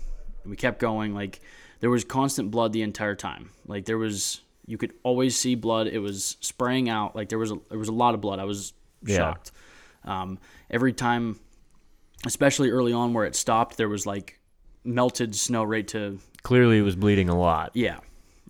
We 0.44 0.56
kept 0.56 0.80
going. 0.80 1.14
Like 1.14 1.40
there 1.80 1.90
was 1.90 2.04
constant 2.04 2.50
blood 2.50 2.72
the 2.72 2.82
entire 2.82 3.14
time. 3.14 3.50
Like 3.66 3.84
there 3.86 3.98
was 3.98 4.40
you 4.66 4.78
could 4.78 4.92
always 5.02 5.36
see 5.36 5.54
blood. 5.56 5.88
It 5.88 5.98
was 5.98 6.36
spraying 6.40 6.88
out. 6.88 7.16
Like 7.16 7.28
there 7.28 7.38
was 7.38 7.50
a, 7.50 7.58
there 7.70 7.78
was 7.78 7.88
a 7.88 7.92
lot 7.92 8.14
of 8.14 8.20
blood. 8.20 8.38
I 8.38 8.44
was 8.44 8.72
Yeah. 9.04 9.16
shocked. 9.16 9.52
Um, 10.04 10.38
every 10.70 10.92
time, 10.92 11.40
especially 12.26 12.70
early 12.70 12.92
on 12.92 13.12
where 13.12 13.24
it 13.24 13.34
stopped, 13.34 13.76
there 13.76 13.88
was 13.88 14.06
like 14.06 14.38
melted 14.84 15.34
snow 15.34 15.64
right 15.64 15.86
to 15.88 16.18
Clearly, 16.42 16.78
it 16.78 16.82
was 16.82 16.96
bleeding 16.96 17.28
a 17.28 17.38
lot. 17.38 17.72
yeah. 17.74 17.98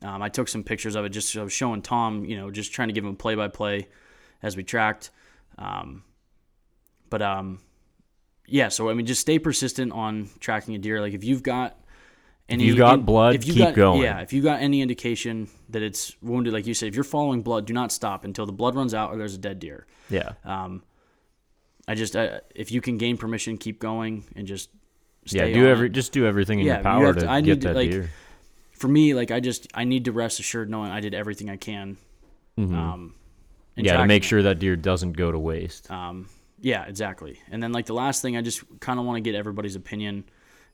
Um, 0.03 0.23
I 0.23 0.29
took 0.31 0.49
some 0.49 0.63
pictures 0.63 0.95
of 0.95 1.05
it 1.05 1.11
just 1.11 1.37
I 1.37 1.43
was 1.43 1.53
showing 1.53 1.83
Tom, 1.83 2.25
you 2.25 2.37
know, 2.37 2.51
just 2.51 2.73
trying 2.73 2.89
to 2.89 2.95
give 2.95 3.05
him 3.05 3.17
play 3.17 3.35
by 3.35 3.49
play 3.49 3.89
as 4.43 4.57
we 4.57 4.63
tracked. 4.63 5.11
Um, 5.59 6.05
but 7.11 7.21
um, 7.21 7.59
yeah, 8.47 8.69
so 8.69 8.89
I 8.89 8.95
mean, 8.95 9.07
just 9.07 9.21
stay 9.21 9.39
persistent 9.39 9.93
on 9.93 10.31
tracking 10.39 10.75
a 10.75 10.79
deer. 10.79 11.01
Like 11.01 11.13
if 11.15 11.23
you've 11.25 11.43
got 11.43 11.77
any, 12.51 12.65
you've 12.65 12.77
got 12.79 13.05
blood, 13.07 13.35
if 13.35 13.47
you 13.47 13.55
keep 13.55 13.63
got, 13.63 13.75
going. 13.75 14.03
Yeah, 14.03 14.21
if 14.21 14.33
you 14.33 14.43
got 14.43 14.61
any 14.61 14.83
indication 14.83 15.49
that 15.71 15.83
it's 15.83 16.15
wounded, 16.23 16.53
like 16.53 16.67
you 16.67 16.75
said, 16.75 16.89
if 16.89 16.95
you're 16.95 17.05
following 17.05 17.43
blood, 17.43 17.67
do 17.67 17.73
not 17.73 17.93
stop 17.93 18.25
until 18.25 18.47
the 18.47 18.53
blood 18.53 18.75
runs 18.75 18.93
out 18.95 19.11
or 19.13 19.17
there's 19.19 19.35
a 19.35 19.39
dead 19.39 19.59
deer. 19.61 19.87
Yeah. 20.09 20.33
Um, 20.45 20.83
I 21.89 21.95
just, 21.95 22.15
I, 22.17 22.41
if 22.55 22.71
you 22.73 22.81
can 22.81 22.99
gain 22.99 23.17
permission, 23.17 23.57
keep 23.59 23.79
going 23.81 24.25
and 24.37 24.47
just 24.47 24.71
Yeah, 25.27 25.47
do 25.47 25.67
every 25.69 25.87
it. 25.87 25.93
just 25.93 26.13
do 26.13 26.27
everything 26.27 26.61
in 26.61 26.67
Yeah, 26.67 26.75
your 26.75 26.83
power 26.83 27.07
have 27.07 27.15
to, 27.17 27.21
to- 27.23 27.31
I 27.31 27.41
get 27.41 27.47
need 27.59 27.61
to, 27.63 27.73
like, 27.75 27.91
deer. 27.91 28.11
For 28.73 28.89
me, 28.89 29.13
like 29.15 29.31
I 29.31 29.41
just, 29.41 29.69
I 29.75 29.85
need 29.85 30.07
to 30.07 30.13
rest 30.13 30.41
assured 30.41 30.71
knowing 30.71 30.91
I 30.91 31.01
did 31.01 31.15
everything 31.15 31.51
I 31.51 31.57
can. 31.57 31.97
Um, 32.59 33.15
Mm-hmm. 33.77 33.85
yeah, 33.85 33.97
to 33.99 34.07
make 34.07 34.23
it. 34.25 34.27
sure 34.27 34.43
that 34.43 34.59
deer 34.59 34.77
doesn't 34.77 35.13
go 35.13 35.31
to 35.33 35.39
waste. 35.39 35.91
Um, 35.91 36.29
yeah, 36.61 36.85
exactly. 36.85 37.39
And 37.51 37.63
then 37.63 37.73
like 37.73 37.87
the 37.87 37.95
last 37.95 38.21
thing, 38.23 38.37
I 38.37 38.43
just 38.43 38.63
kind 38.81 38.99
of 39.01 39.07
want 39.07 39.17
to 39.17 39.21
get 39.21 39.35
everybody's 39.35 39.77
opinion, 39.77 40.25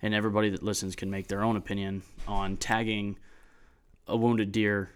and 0.03 0.15
everybody 0.15 0.51
that 0.51 0.63
listens 0.63 0.95
can 0.97 1.11
make 1.11 1.29
their 1.29 1.43
own 1.43 1.57
opinion 1.57 2.03
on 2.29 2.57
tagging 2.57 3.19
a 4.07 4.17
wounded 4.17 4.53
deer. 4.53 4.91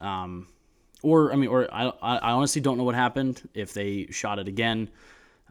Um, 0.00 0.46
or 1.02 1.32
I 1.32 1.36
mean, 1.36 1.48
or 1.48 1.72
I, 1.72 1.88
I 2.02 2.32
honestly 2.32 2.60
don't 2.60 2.76
know 2.78 2.84
what 2.84 2.94
happened 2.94 3.48
if 3.54 3.72
they 3.72 4.06
shot 4.10 4.38
it 4.38 4.48
again, 4.48 4.90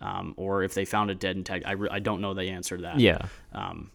um, 0.02 0.34
or 0.38 0.64
if 0.64 0.74
they 0.74 0.86
found 0.86 1.10
it 1.12 1.20
dead 1.20 1.36
and 1.36 1.46
tagged. 1.46 1.66
I, 1.66 1.72
re- 1.72 1.90
I 1.92 2.00
don't 2.00 2.22
know 2.22 2.34
the 2.34 2.44
answer 2.50 2.76
to 2.78 2.84
that. 2.84 3.00
yeah. 3.00 3.26
Um, 3.54 3.90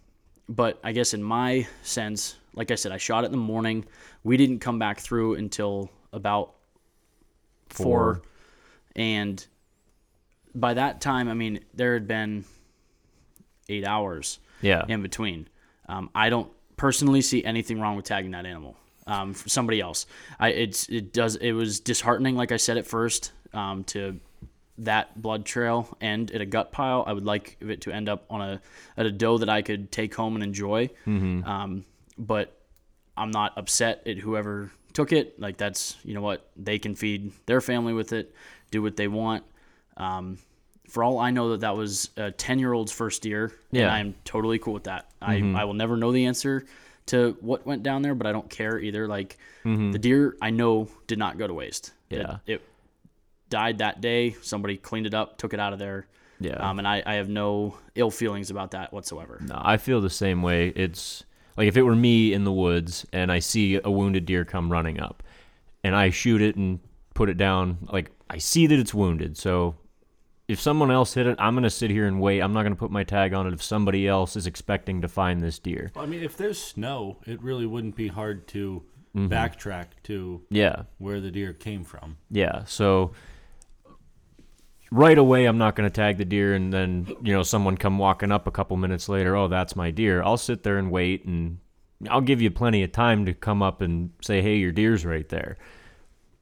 but 0.47 0.79
I 0.83 0.91
guess 0.91 1.13
in 1.13 1.23
my 1.23 1.67
sense, 1.81 2.35
like 2.53 2.71
I 2.71 2.75
said, 2.75 2.91
I 2.91 2.97
shot 2.97 3.23
it 3.23 3.27
in 3.27 3.31
the 3.31 3.37
morning. 3.37 3.85
We 4.23 4.37
didn't 4.37 4.59
come 4.59 4.77
back 4.79 4.99
through 4.99 5.35
until 5.35 5.89
about 6.13 6.53
four, 7.69 8.15
Four. 8.15 8.21
and 8.95 9.45
by 10.53 10.73
that 10.75 11.01
time, 11.01 11.27
I 11.29 11.33
mean 11.33 11.61
there 11.73 11.93
had 11.93 12.07
been 12.07 12.45
eight 13.69 13.85
hours 13.85 14.39
Yeah. 14.61 14.85
in 14.87 15.01
between. 15.01 15.47
Um, 15.87 16.09
I 16.15 16.29
don't 16.29 16.51
personally 16.77 17.21
see 17.21 17.43
anything 17.43 17.79
wrong 17.79 17.95
with 17.95 18.05
tagging 18.05 18.31
that 18.31 18.45
animal. 18.45 18.75
Um, 19.07 19.33
for 19.35 19.49
somebody 19.49 19.79
else, 19.81 20.07
I 20.39 20.49
it's 20.49 20.89
it 20.89 21.13
does 21.13 21.35
it 21.35 21.51
was 21.51 21.79
disheartening, 21.79 22.35
like 22.35 22.51
I 22.51 22.57
said 22.57 22.77
at 22.77 22.87
first, 22.87 23.31
um, 23.53 23.83
to 23.85 24.19
that 24.79 25.21
blood 25.21 25.45
trail 25.45 25.95
end 26.01 26.31
at 26.31 26.41
a 26.41 26.45
gut 26.45 26.71
pile. 26.71 27.03
I 27.05 27.13
would 27.13 27.23
like 27.23 27.57
it 27.61 27.81
to 27.81 27.91
end 27.91 28.09
up 28.09 28.25
on 28.31 28.41
a 28.41 28.61
at 28.97 29.05
a 29.05 29.11
doe 29.11 29.37
that 29.37 29.47
I 29.49 29.61
could 29.61 29.91
take 29.91 30.15
home 30.15 30.33
and 30.33 30.43
enjoy. 30.43 30.89
Um, 31.05 31.85
but 32.17 32.59
I'm 33.15 33.29
not 33.31 33.53
upset 33.57 34.01
at 34.07 34.17
whoever 34.17 34.71
took 34.93 35.11
it. 35.11 35.39
Like 35.39 35.57
that's 35.57 35.97
you 36.03 36.15
know 36.15 36.21
what 36.21 36.49
they 36.57 36.79
can 36.79 36.95
feed 36.95 37.31
their 37.45 37.61
family 37.61 37.93
with 37.93 38.11
it, 38.11 38.33
do 38.71 38.81
what 38.81 38.97
they 38.97 39.07
want. 39.07 39.43
Um, 39.97 40.39
for 40.89 41.03
all 41.03 41.19
I 41.19 41.31
know, 41.31 41.49
that 41.51 41.61
that 41.61 41.75
was 41.75 42.09
a 42.17 42.31
ten 42.31 42.59
year 42.59 42.73
old's 42.73 42.91
first 42.91 43.21
deer, 43.21 43.45
and 43.71 43.79
Yeah. 43.81 43.93
I'm 43.93 44.15
totally 44.25 44.59
cool 44.59 44.73
with 44.73 44.85
that. 44.85 45.09
I 45.21 45.35
I 45.55 45.65
will 45.65 45.73
never 45.73 45.97
know 45.97 46.11
the 46.11 46.25
answer 46.25 46.65
to 47.07 47.37
what 47.41 47.65
went 47.65 47.83
down 47.83 48.01
there, 48.01 48.15
but 48.15 48.25
I 48.27 48.31
don't 48.31 48.49
care 48.49 48.79
either. 48.79 49.07
Like 49.07 49.37
the 49.63 49.97
deer, 49.99 50.35
I 50.41 50.49
know 50.51 50.87
did 51.07 51.17
not 51.19 51.37
go 51.37 51.47
to 51.47 51.53
waste. 51.53 51.91
It- 52.09 52.17
Yeah. 52.19 52.37
it, 52.47 52.61
died 53.49 53.77
that 53.77 54.01
day. 54.01 54.35
Somebody 54.41 54.75
cleaned 54.75 55.05
it 55.05 55.13
up, 55.13 55.37
took 55.37 55.53
it 55.53 55.59
out 55.59 55.71
of 55.71 55.77
there. 55.79 56.07
Yeah. 56.39 56.55
Um, 56.55 56.79
and 56.79 56.87
I, 56.87 57.03
I 57.05 57.13
have 57.15 57.29
no 57.29 57.77
ill 57.93 58.09
feelings 58.11 58.49
about 58.49 58.71
that 58.71 58.91
whatsoever. 58.91 59.39
No, 59.47 59.61
I 59.63 59.77
feel 59.77 60.01
the 60.01 60.09
same 60.09 60.41
way. 60.41 60.69
It's 60.69 61.23
like 61.55 61.67
if 61.67 61.77
it 61.77 61.83
were 61.83 61.95
me 61.95 62.33
in 62.33 62.43
the 62.43 62.51
woods 62.51 63.05
and 63.13 63.31
I 63.31 63.39
see 63.39 63.79
a 63.83 63.89
wounded 63.91 64.25
deer 64.25 64.45
come 64.45 64.71
running 64.71 64.99
up 64.99 65.21
and 65.83 65.95
I 65.95 66.09
shoot 66.09 66.41
it 66.41 66.55
and 66.55 66.79
put 67.13 67.29
it 67.29 67.37
down, 67.37 67.77
like 67.91 68.11
I 68.29 68.39
see 68.39 68.65
that 68.67 68.79
it's 68.79 68.93
wounded. 68.95 69.37
So 69.37 69.75
if 70.47 70.59
someone 70.59 70.91
else 70.91 71.13
hit 71.13 71.25
it, 71.27 71.35
I'm 71.39 71.53
going 71.55 71.63
to 71.63 71.69
sit 71.69 71.89
here 71.89 72.05
and 72.07 72.19
wait. 72.21 72.41
I'm 72.41 72.53
not 72.53 72.61
going 72.63 72.73
to 72.73 72.79
put 72.79 72.91
my 72.91 73.03
tag 73.03 73.33
on 73.33 73.47
it 73.47 73.53
if 73.53 73.63
somebody 73.63 74.07
else 74.07 74.35
is 74.35 74.45
expecting 74.47 75.01
to 75.01 75.07
find 75.07 75.41
this 75.41 75.57
deer. 75.59 75.91
I 75.95 76.05
mean, 76.05 76.21
if 76.23 76.37
there's 76.37 76.61
snow, 76.61 77.17
it 77.25 77.41
really 77.41 77.65
wouldn't 77.65 77.95
be 77.95 78.07
hard 78.07 78.47
to 78.49 78.83
Mm-hmm. 79.15 79.31
backtrack 79.31 79.85
to 80.03 80.41
Yeah. 80.49 80.83
where 80.97 81.21
the 81.21 81.31
deer 81.31 81.53
came 81.53 81.85
from. 81.85 82.17
Yeah. 82.29 82.65
So 82.65 83.13
right 84.91 85.17
away, 85.17 85.45
I'm 85.45 85.57
not 85.57 85.75
going 85.75 85.89
to 85.89 85.93
tag 85.93 86.17
the 86.17 86.25
deer, 86.25 86.53
and 86.53 86.71
then 86.73 87.07
you 87.23 87.33
know 87.33 87.43
someone 87.43 87.77
come 87.77 87.97
walking 87.97 88.31
up 88.31 88.45
a 88.45 88.51
couple 88.51 88.75
minutes 88.77 89.07
later. 89.09 89.35
Oh, 89.35 89.47
that's 89.47 89.75
my 89.75 89.89
deer. 89.91 90.21
I'll 90.21 90.35
sit 90.35 90.63
there 90.63 90.77
and 90.77 90.91
wait, 90.91 91.23
and 91.25 91.59
I'll 92.09 92.19
give 92.21 92.41
you 92.41 92.51
plenty 92.51 92.83
of 92.83 92.91
time 92.91 93.25
to 93.25 93.33
come 93.33 93.61
up 93.63 93.81
and 93.81 94.11
say, 94.21 94.41
"Hey, 94.41 94.57
your 94.57 94.73
deer's 94.73 95.05
right 95.05 95.29
there." 95.29 95.57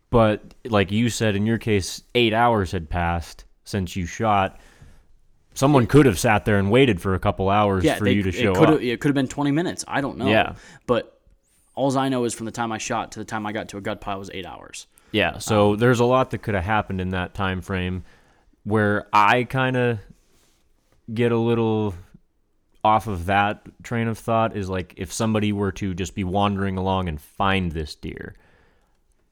But 0.09 0.55
like 0.65 0.91
you 0.91 1.09
said, 1.09 1.35
in 1.35 1.45
your 1.45 1.57
case, 1.59 2.03
eight 2.15 2.33
hours 2.33 2.71
had 2.71 2.89
passed 2.89 3.45
since 3.63 3.95
you 3.95 4.05
shot. 4.05 4.59
Someone 5.53 5.85
could 5.85 6.05
have 6.05 6.17
sat 6.17 6.45
there 6.45 6.57
and 6.57 6.71
waited 6.71 6.99
for 7.01 7.13
a 7.13 7.19
couple 7.19 7.49
hours 7.49 7.83
Yeah, 7.83 7.95
for 7.95 8.05
they- 8.05 8.13
you 8.13 8.23
to 8.23 8.31
show 8.31 8.51
it 8.53 8.57
could 8.57 8.69
up. 8.69 8.81
it 8.81 8.99
could 8.99 9.09
have 9.09 9.15
been 9.15 9.27
20 9.27 9.51
minutes. 9.51 9.85
I 9.87 10.01
don't 10.01 10.17
know. 10.17 10.27
Yeah. 10.27 10.55
But 10.87 11.19
all 11.75 11.95
I 11.97 12.09
know 12.09 12.23
is 12.25 12.33
from 12.33 12.45
the 12.45 12.51
time 12.51 12.71
I 12.71 12.77
shot 12.77 13.11
to 13.13 13.19
the 13.19 13.25
time 13.25 13.45
I 13.45 13.51
got 13.51 13.69
to 13.69 13.77
a 13.77 13.81
gut 13.81 14.01
pile 14.01 14.19
was 14.19 14.29
eight 14.33 14.45
hours. 14.45 14.87
Yeah, 15.11 15.37
so 15.37 15.73
um, 15.73 15.77
there's 15.77 15.99
a 15.99 16.05
lot 16.05 16.31
that 16.31 16.39
could 16.39 16.55
have 16.55 16.63
happened 16.63 16.99
in 16.99 17.09
that 17.09 17.35
time 17.35 17.61
frame 17.61 18.03
where 18.63 19.07
I 19.13 19.43
kind 19.43 19.75
of 19.77 19.99
get 21.13 21.31
a 21.31 21.37
little 21.37 21.93
off 22.83 23.07
of 23.07 23.27
that 23.27 23.61
train 23.83 24.07
of 24.07 24.17
thought 24.17 24.57
is 24.57 24.69
like 24.69 24.93
if 24.97 25.13
somebody 25.13 25.51
were 25.53 25.71
to 25.73 25.93
just 25.93 26.15
be 26.15 26.23
wandering 26.23 26.77
along 26.77 27.07
and 27.07 27.21
find 27.21 27.71
this 27.73 27.93
deer. 27.95 28.35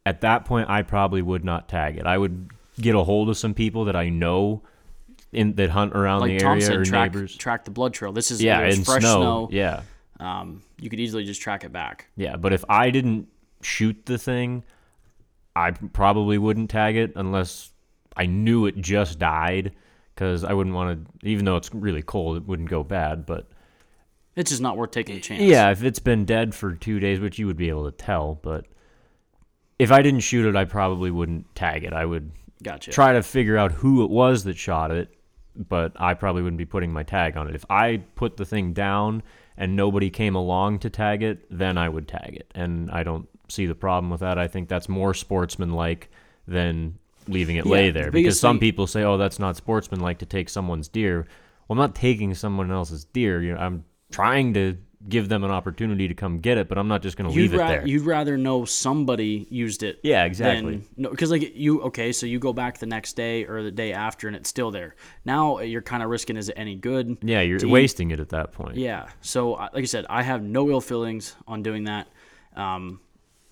At 0.06 0.22
that 0.22 0.46
point 0.46 0.70
I 0.70 0.84
probably 0.84 1.22
would 1.22 1.44
not 1.44 1.68
tag 1.68 1.98
it. 1.98 2.06
I 2.06 2.18
would 2.18 2.50
get 2.82 2.96
a 2.96 3.04
hold 3.04 3.30
of 3.30 3.38
some 3.38 3.54
people 3.54 3.86
that 3.86 3.96
I 3.96 4.10
know 4.10 4.64
in 5.32 5.54
that 5.56 5.70
hunt 5.70 5.94
around 5.94 6.22
Like 6.22 6.32
the 6.32 6.40
Tom 6.40 6.52
area 6.54 6.62
said, 6.66 6.76
or 6.78 6.84
track, 6.86 7.14
neighbors. 7.14 7.36
track 7.36 7.64
the 7.66 7.72
blood 7.72 7.94
trail. 7.94 8.12
This 8.12 8.32
is 8.32 8.42
yeah, 8.44 8.62
in 8.66 8.84
fresh 8.84 9.02
snow. 9.02 9.22
snow. 9.22 9.50
Yeah. 9.52 9.82
Um, 10.20 10.62
you 10.80 10.90
could 10.90 11.00
easily 11.00 11.24
just 11.24 11.42
track 11.42 11.64
it 11.64 11.72
back. 11.72 12.08
Yeah, 12.16 12.36
but 12.36 12.54
if 12.54 12.64
I 12.70 12.90
didn't 12.92 13.28
shoot 13.62 14.06
the 14.06 14.18
thing, 14.18 14.64
I 15.56 15.72
probably 15.72 16.38
wouldn't 16.38 16.70
tag 16.70 16.96
it 16.96 17.14
unless 17.16 17.72
I 18.16 18.26
knew 18.26 18.66
it 18.66 18.78
just 18.78 19.20
died 19.20 19.72
because 20.14 20.44
I 20.44 20.54
wouldn't 20.54 20.76
want 20.76 21.08
to 21.22 21.28
even 21.28 21.46
though 21.46 21.56
it's 21.56 21.74
really 21.74 22.02
cold, 22.02 22.38
it 22.38 22.46
wouldn't 22.46 22.70
go 22.70 22.84
bad, 22.84 23.26
but 23.26 23.48
It's 24.36 24.52
just 24.52 24.62
not 24.62 24.78
worth 24.78 24.92
taking 24.92 25.16
a 25.16 25.20
chance. 25.22 25.42
yeah, 25.42 25.72
if 25.72 25.84
it's 25.84 26.00
been 26.00 26.26
dead 26.26 26.54
for 26.54 26.74
2 26.76 27.00
days, 27.00 27.20
which 27.20 27.40
you 27.40 27.48
would 27.48 27.58
be 27.58 27.70
able 27.70 27.86
to 27.90 27.96
tell, 27.96 28.36
but 28.44 28.66
if 29.80 29.92
I 29.92 30.02
didn't 30.02 30.20
shoot 30.20 30.46
it, 30.46 30.56
I 30.56 30.66
probably 30.66 31.10
wouldn't 31.10 31.54
tag 31.56 31.84
it. 31.84 31.94
I 31.94 32.06
would 32.06 32.32
Gotcha. 32.64 32.92
try 32.92 33.14
to 33.14 33.24
figure 33.24 33.58
out 33.58 33.72
who 33.72 34.04
it 34.04 34.10
was 34.10 34.44
that 34.46 34.58
shot 34.58 34.92
it, 34.92 35.10
but 35.56 35.94
I 35.96 36.14
probably 36.14 36.42
wouldn't 36.42 36.58
be 36.58 36.66
putting 36.66 36.94
my 36.94 37.04
tag 37.04 37.38
on 37.38 37.48
it. 37.48 37.56
If 37.56 37.66
I 37.70 38.04
put 38.16 38.38
the 38.38 38.46
thing 38.46 38.74
down 38.74 39.24
and 39.58 39.76
nobody 39.76 40.10
came 40.10 40.36
along 40.36 40.80
to 40.80 40.90
tag 40.90 41.24
it, 41.24 41.46
then 41.50 41.78
I 41.78 41.90
would 41.90 42.08
tag 42.08 42.36
it. 42.36 42.52
And 42.56 42.90
I 42.92 43.04
don't 43.04 43.28
see 43.50 43.66
the 43.66 43.76
problem 43.76 44.10
with 44.10 44.22
that. 44.22 44.38
I 44.38 44.48
think 44.48 44.70
that's 44.70 44.88
more 44.88 45.14
sportsmanlike 45.14 46.10
than 46.48 46.98
leaving 47.28 47.56
it 47.58 47.66
lay 47.66 47.92
there 47.92 48.06
the 48.06 48.12
because 48.12 48.40
some 48.40 48.56
thing- 48.56 48.62
people 48.62 48.88
say, 48.88 49.04
"Oh, 49.04 49.18
that's 49.18 49.40
not 49.40 49.56
sportsmanlike 49.56 50.20
to 50.20 50.26
take 50.26 50.50
someone's 50.50 50.88
deer." 50.88 51.28
Well, 51.68 51.74
I'm 51.74 51.78
not 51.78 51.96
taking 51.96 52.34
someone 52.34 52.72
else's 52.72 53.06
deer. 53.06 53.42
You 53.42 53.54
know, 53.54 53.60
I'm 53.60 53.84
trying 54.12 54.54
to 54.56 54.78
give 55.08 55.30
them 55.30 55.44
an 55.44 55.52
opportunity 55.52 56.08
to 56.08 56.14
come 56.14 56.40
get 56.40 56.58
it, 56.58 56.68
but 56.68 56.78
I'm 56.78 56.88
not 56.88 57.02
just 57.02 57.18
going 57.18 57.30
to 57.30 57.36
leave 57.36 57.54
it 57.54 57.58
there. 57.58 57.86
you'd 57.86 58.04
rather 58.04 58.38
know 58.38 58.66
somebody 58.66 59.48
used 59.50 59.84
it. 59.84 60.00
Yeah, 60.04 60.26
exactly. 60.26 60.78
Than, 60.78 60.88
no, 60.98 61.10
because 61.10 61.32
like 61.32 61.56
you, 61.56 61.82
okay, 61.84 62.12
so 62.12 62.26
you 62.26 62.40
go 62.40 62.54
back 62.54 62.78
the 62.78 62.86
next 62.86 63.14
day 63.14 63.46
or 63.46 63.64
the 63.64 63.72
day 63.72 63.94
after, 63.94 64.28
and 64.28 64.36
it's 64.36 64.50
still 64.50 64.72
there. 64.72 64.96
Now 65.26 65.60
you're 65.60 65.82
kind 65.82 66.04
of 66.04 66.10
risking 66.10 66.38
is 66.38 66.50
it 66.50 66.56
any 66.58 66.76
good? 66.76 67.18
yeah, 67.22 67.42
you're 67.42 67.60
wasting 67.68 68.12
it 68.12 68.20
at 68.20 68.30
that 68.30 68.52
point. 68.52 68.78
Yeah. 68.78 69.10
So, 69.22 69.52
like 69.52 69.76
I 69.76 69.84
said, 69.84 70.06
I 70.10 70.24
have 70.24 70.44
no 70.44 70.70
ill 70.70 70.82
feelings 70.82 71.36
on 71.48 71.64
doing 71.64 71.86
that. 71.86 72.08
Um, 72.56 73.00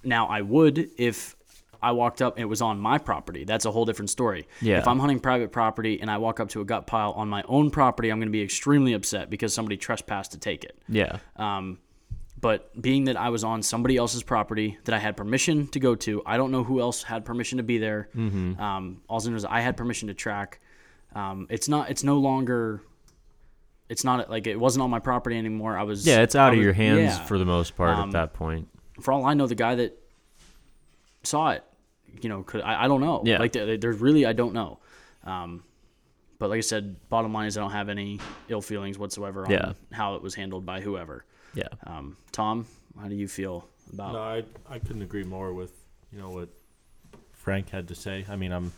now, 0.03 0.27
I 0.27 0.41
would 0.41 0.89
if 0.97 1.35
I 1.81 1.91
walked 1.93 2.21
up 2.21 2.35
and 2.35 2.41
it 2.43 2.47
was 2.47 2.61
on 2.61 2.79
my 2.79 2.97
property. 2.97 3.43
That's 3.45 3.65
a 3.65 3.71
whole 3.71 3.85
different 3.85 4.09
story. 4.09 4.47
Yeah. 4.61 4.79
If 4.79 4.87
I'm 4.87 4.99
hunting 4.99 5.19
private 5.19 5.51
property 5.51 6.01
and 6.01 6.11
I 6.11 6.17
walk 6.17 6.39
up 6.39 6.49
to 6.49 6.61
a 6.61 6.65
gut 6.65 6.87
pile 6.87 7.11
on 7.11 7.29
my 7.29 7.43
own 7.47 7.71
property, 7.71 8.09
I'm 8.11 8.19
going 8.19 8.27
to 8.27 8.31
be 8.31 8.41
extremely 8.41 8.93
upset 8.93 9.29
because 9.29 9.53
somebody 9.53 9.77
trespassed 9.77 10.31
to 10.33 10.37
take 10.37 10.63
it. 10.63 10.77
Yeah. 10.89 11.19
Um, 11.37 11.79
but 12.41 12.81
being 12.81 13.05
that 13.05 13.17
I 13.17 13.29
was 13.29 13.43
on 13.43 13.61
somebody 13.63 13.97
else's 13.97 14.23
property 14.23 14.77
that 14.85 14.95
I 14.95 14.99
had 14.99 15.17
permission 15.17 15.67
to 15.69 15.79
go 15.79 15.95
to, 15.95 16.21
I 16.25 16.37
don't 16.37 16.51
know 16.51 16.63
who 16.63 16.79
else 16.79 17.03
had 17.03 17.25
permission 17.25 17.57
to 17.57 17.63
be 17.63 17.77
there. 17.77 18.09
Mm-hmm. 18.15 18.59
Um, 18.61 19.01
all 19.09 19.21
I 19.25 19.29
know 19.29 19.35
is 19.35 19.43
I 19.45 19.59
had 19.59 19.75
permission 19.75 20.07
to 20.07 20.13
track. 20.13 20.59
Um, 21.15 21.47
it's 21.49 21.67
not. 21.67 21.89
It's 21.89 22.03
no 22.03 22.17
longer. 22.17 22.81
It's 23.89 24.03
not 24.03 24.29
like 24.29 24.47
it 24.47 24.57
wasn't 24.59 24.83
on 24.83 24.89
my 24.89 24.99
property 24.99 25.37
anymore. 25.37 25.77
I 25.77 25.83
was. 25.83 26.05
Yeah, 26.07 26.21
it's 26.21 26.35
I 26.35 26.45
out 26.47 26.53
of 26.53 26.57
was- 26.59 26.63
your 26.63 26.73
hands 26.73 27.17
yeah. 27.17 27.23
for 27.25 27.37
the 27.37 27.45
most 27.45 27.75
part 27.75 27.89
Um, 27.97 28.09
at 28.09 28.13
that 28.13 28.33
point. 28.33 28.67
for 29.01 29.11
all 29.11 29.25
I 29.25 29.33
know, 29.33 29.47
the 29.47 29.55
guy 29.55 29.75
that 29.75 29.97
saw 31.23 31.49
it, 31.51 31.63
you 32.21 32.29
know, 32.29 32.43
could 32.43 32.61
I, 32.61 32.85
I 32.85 32.87
don't 32.87 33.01
know. 33.01 33.21
Yeah. 33.25 33.39
Like 33.39 33.53
there's 33.53 33.99
really 33.99 34.25
I 34.25 34.33
don't 34.33 34.53
know. 34.53 34.79
Um, 35.23 35.63
but 36.37 36.49
like 36.49 36.57
I 36.57 36.61
said, 36.61 36.95
bottom 37.09 37.33
line 37.33 37.47
is 37.47 37.57
I 37.57 37.61
don't 37.61 37.71
have 37.71 37.89
any 37.89 38.19
ill 38.47 38.61
feelings 38.61 38.97
whatsoever 38.97 39.45
on 39.45 39.51
Yeah. 39.51 39.73
how 39.91 40.15
it 40.15 40.21
was 40.21 40.35
handled 40.35 40.65
by 40.65 40.79
whoever. 40.81 41.25
Yeah. 41.53 41.67
Um, 41.85 42.15
Tom, 42.31 42.65
how 42.99 43.07
do 43.07 43.15
you 43.15 43.27
feel 43.27 43.67
about? 43.91 44.13
No, 44.13 44.19
I 44.19 44.43
I 44.69 44.79
couldn't 44.79 45.01
agree 45.01 45.23
more 45.23 45.53
with 45.53 45.73
you 46.11 46.19
know 46.19 46.29
what 46.29 46.49
Frank 47.33 47.69
had 47.69 47.87
to 47.89 47.95
say. 47.95 48.25
I 48.29 48.35
mean, 48.35 48.51
I'm 48.51 48.71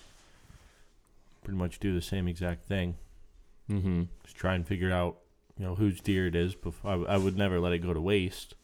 pretty 1.43 1.57
much 1.57 1.79
do 1.79 1.93
the 1.93 2.01
same 2.01 2.27
exact 2.27 2.65
thing. 2.65 2.95
Mm-hmm. 3.69 4.03
Just 4.23 4.35
try 4.35 4.55
and 4.55 4.65
figure 4.67 4.91
out 4.91 5.17
you 5.57 5.65
know 5.65 5.75
whose 5.75 5.99
deer 6.01 6.27
it 6.27 6.35
is. 6.35 6.55
Before 6.55 6.91
I, 7.07 7.13
I 7.13 7.17
would 7.17 7.37
never 7.37 7.59
let 7.59 7.73
it 7.73 7.79
go 7.79 7.93
to 7.93 8.01
waste. 8.01 8.55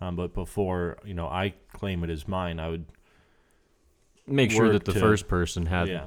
Um, 0.00 0.16
but 0.16 0.34
before 0.34 0.98
you 1.04 1.14
know 1.14 1.26
I 1.26 1.54
claim 1.72 2.02
it 2.04 2.10
as 2.10 2.26
mine, 2.28 2.58
I 2.60 2.68
would 2.68 2.86
Make 4.26 4.50
sure 4.50 4.72
that 4.72 4.84
the 4.84 4.92
to- 4.92 5.00
first 5.00 5.28
person 5.28 5.66
had 5.66 5.88
yeah. 5.88 6.04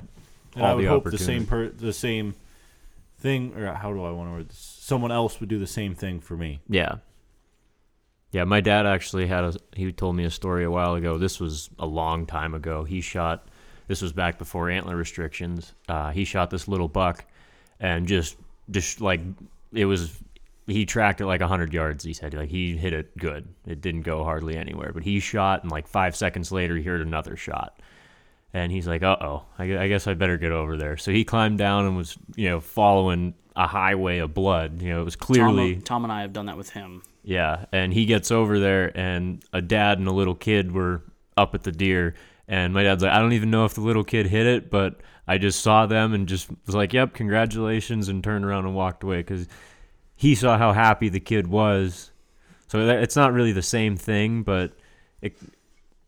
And 0.55 0.63
all 0.63 0.71
I 0.71 0.73
would 0.73 0.85
the 0.85 0.89
hope 0.89 1.03
the 1.05 1.17
same 1.17 1.45
per 1.45 1.69
the 1.69 1.93
same 1.93 2.35
thing, 3.19 3.55
or 3.55 3.73
how 3.73 3.93
do 3.93 4.03
I 4.03 4.11
want 4.11 4.29
to 4.29 4.33
word 4.33 4.49
this? 4.49 4.57
Someone 4.57 5.11
else 5.11 5.39
would 5.39 5.49
do 5.49 5.59
the 5.59 5.67
same 5.67 5.95
thing 5.95 6.19
for 6.19 6.35
me. 6.35 6.59
Yeah. 6.67 6.95
Yeah, 8.31 8.43
my 8.43 8.61
dad 8.61 8.85
actually 8.85 9.27
had 9.27 9.43
a 9.43 9.53
he 9.75 9.91
told 9.91 10.15
me 10.15 10.23
a 10.25 10.29
story 10.29 10.63
a 10.63 10.71
while 10.71 10.95
ago. 10.95 11.17
This 11.17 11.39
was 11.39 11.69
a 11.79 11.85
long 11.85 12.25
time 12.25 12.53
ago. 12.53 12.83
He 12.83 13.01
shot 13.01 13.47
this 13.87 14.01
was 14.01 14.11
back 14.11 14.37
before 14.37 14.69
antler 14.69 14.95
restrictions. 14.95 15.73
Uh, 15.87 16.11
he 16.11 16.25
shot 16.25 16.49
this 16.49 16.67
little 16.67 16.87
buck 16.87 17.25
and 17.79 18.07
just 18.07 18.37
just 18.69 19.01
like 19.01 19.21
it 19.73 19.85
was 19.85 20.17
he 20.67 20.85
tracked 20.85 21.21
it 21.21 21.25
like 21.25 21.41
100 21.41 21.73
yards 21.73 22.03
he 22.03 22.13
said 22.13 22.33
like 22.33 22.49
he 22.49 22.77
hit 22.77 22.93
it 22.93 23.17
good 23.17 23.47
it 23.65 23.81
didn't 23.81 24.01
go 24.01 24.23
hardly 24.23 24.55
anywhere 24.55 24.91
but 24.93 25.03
he 25.03 25.19
shot 25.19 25.63
and 25.63 25.71
like 25.71 25.87
five 25.87 26.15
seconds 26.15 26.51
later 26.51 26.75
he 26.75 26.83
heard 26.83 27.01
another 27.01 27.35
shot 27.35 27.78
and 28.53 28.71
he's 28.71 28.87
like 28.87 29.03
uh-oh. 29.03 29.45
I, 29.57 29.77
I 29.77 29.87
guess 29.87 30.07
i 30.07 30.13
better 30.13 30.37
get 30.37 30.51
over 30.51 30.77
there. 30.77 30.97
So 30.97 31.11
he 31.11 31.23
climbed 31.23 31.57
down 31.57 31.85
and 31.85 31.95
was 31.97 32.17
you 32.35 32.49
know 32.49 32.59
following 32.59 33.33
a 33.55 33.67
highway 33.67 34.19
of 34.19 34.33
blood. 34.33 34.81
You 34.81 34.89
know 34.89 35.01
it 35.01 35.05
was 35.05 35.15
uh, 35.15 35.19
clearly 35.25 35.75
Tom, 35.75 35.83
Tom 35.83 36.03
and 36.05 36.13
I 36.13 36.21
have 36.21 36.33
done 36.33 36.47
that 36.47 36.57
with 36.57 36.71
him. 36.71 37.03
yeah, 37.23 37.65
and 37.71 37.93
he 37.93 38.05
gets 38.05 38.31
over 38.31 38.59
there, 38.59 38.97
and 38.97 39.43
a 39.53 39.61
dad 39.61 39.99
and 39.99 40.07
a 40.07 40.13
little 40.13 40.35
kid 40.35 40.71
were 40.71 41.03
up 41.37 41.55
at 41.55 41.63
the 41.63 41.71
deer, 41.71 42.15
and 42.47 42.73
my 42.73 42.83
dad's 42.83 43.03
like, 43.03 43.11
I 43.11 43.19
don't 43.19 43.33
even 43.33 43.51
know 43.51 43.65
if 43.65 43.73
the 43.73 43.81
little 43.81 44.03
kid 44.03 44.25
hit 44.27 44.45
it, 44.45 44.69
but 44.69 45.01
I 45.27 45.37
just 45.37 45.61
saw 45.61 45.85
them 45.85 46.13
and 46.13 46.27
just 46.27 46.49
was 46.65 46.75
like, 46.75 46.93
"Yep, 46.93 47.13
congratulations," 47.13 48.09
and 48.09 48.23
turned 48.23 48.45
around 48.45 48.65
and 48.65 48.75
walked 48.75 49.03
away 49.03 49.17
because 49.17 49.47
he 50.15 50.35
saw 50.35 50.57
how 50.57 50.73
happy 50.73 51.09
the 51.09 51.19
kid 51.19 51.47
was. 51.47 52.11
So 52.67 52.85
that, 52.85 53.01
it's 53.03 53.15
not 53.15 53.33
really 53.33 53.51
the 53.51 53.61
same 53.61 53.95
thing, 53.95 54.43
but 54.43 54.73
it 55.21 55.37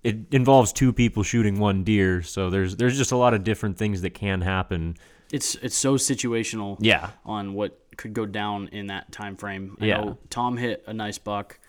it 0.03 0.17
involves 0.31 0.73
two 0.73 0.91
people 0.93 1.23
shooting 1.23 1.59
one 1.59 1.83
deer. 1.83 2.21
So 2.21 2.49
there's 2.49 2.75
there's 2.75 2.97
just 2.97 3.11
a 3.11 3.17
lot 3.17 3.33
of 3.33 3.43
different 3.43 3.77
things 3.77 4.01
that 4.01 4.11
can 4.11 4.41
happen. 4.41 4.97
It's 5.31 5.55
it's 5.55 5.75
so 5.75 5.95
situational. 5.95 6.77
Yeah, 6.79 7.11
on 7.25 7.53
what 7.53 7.77
could 7.97 8.13
go 8.13 8.25
down 8.25 8.67
in 8.69 8.87
that 8.87 9.11
time 9.11 9.35
frame. 9.35 9.77
I 9.79 9.85
Yeah. 9.85 9.97
know 10.01 10.17
Tom 10.29 10.57
hit 10.57 10.83
a 10.87 10.93
nice 10.93 11.17
buck 11.17 11.59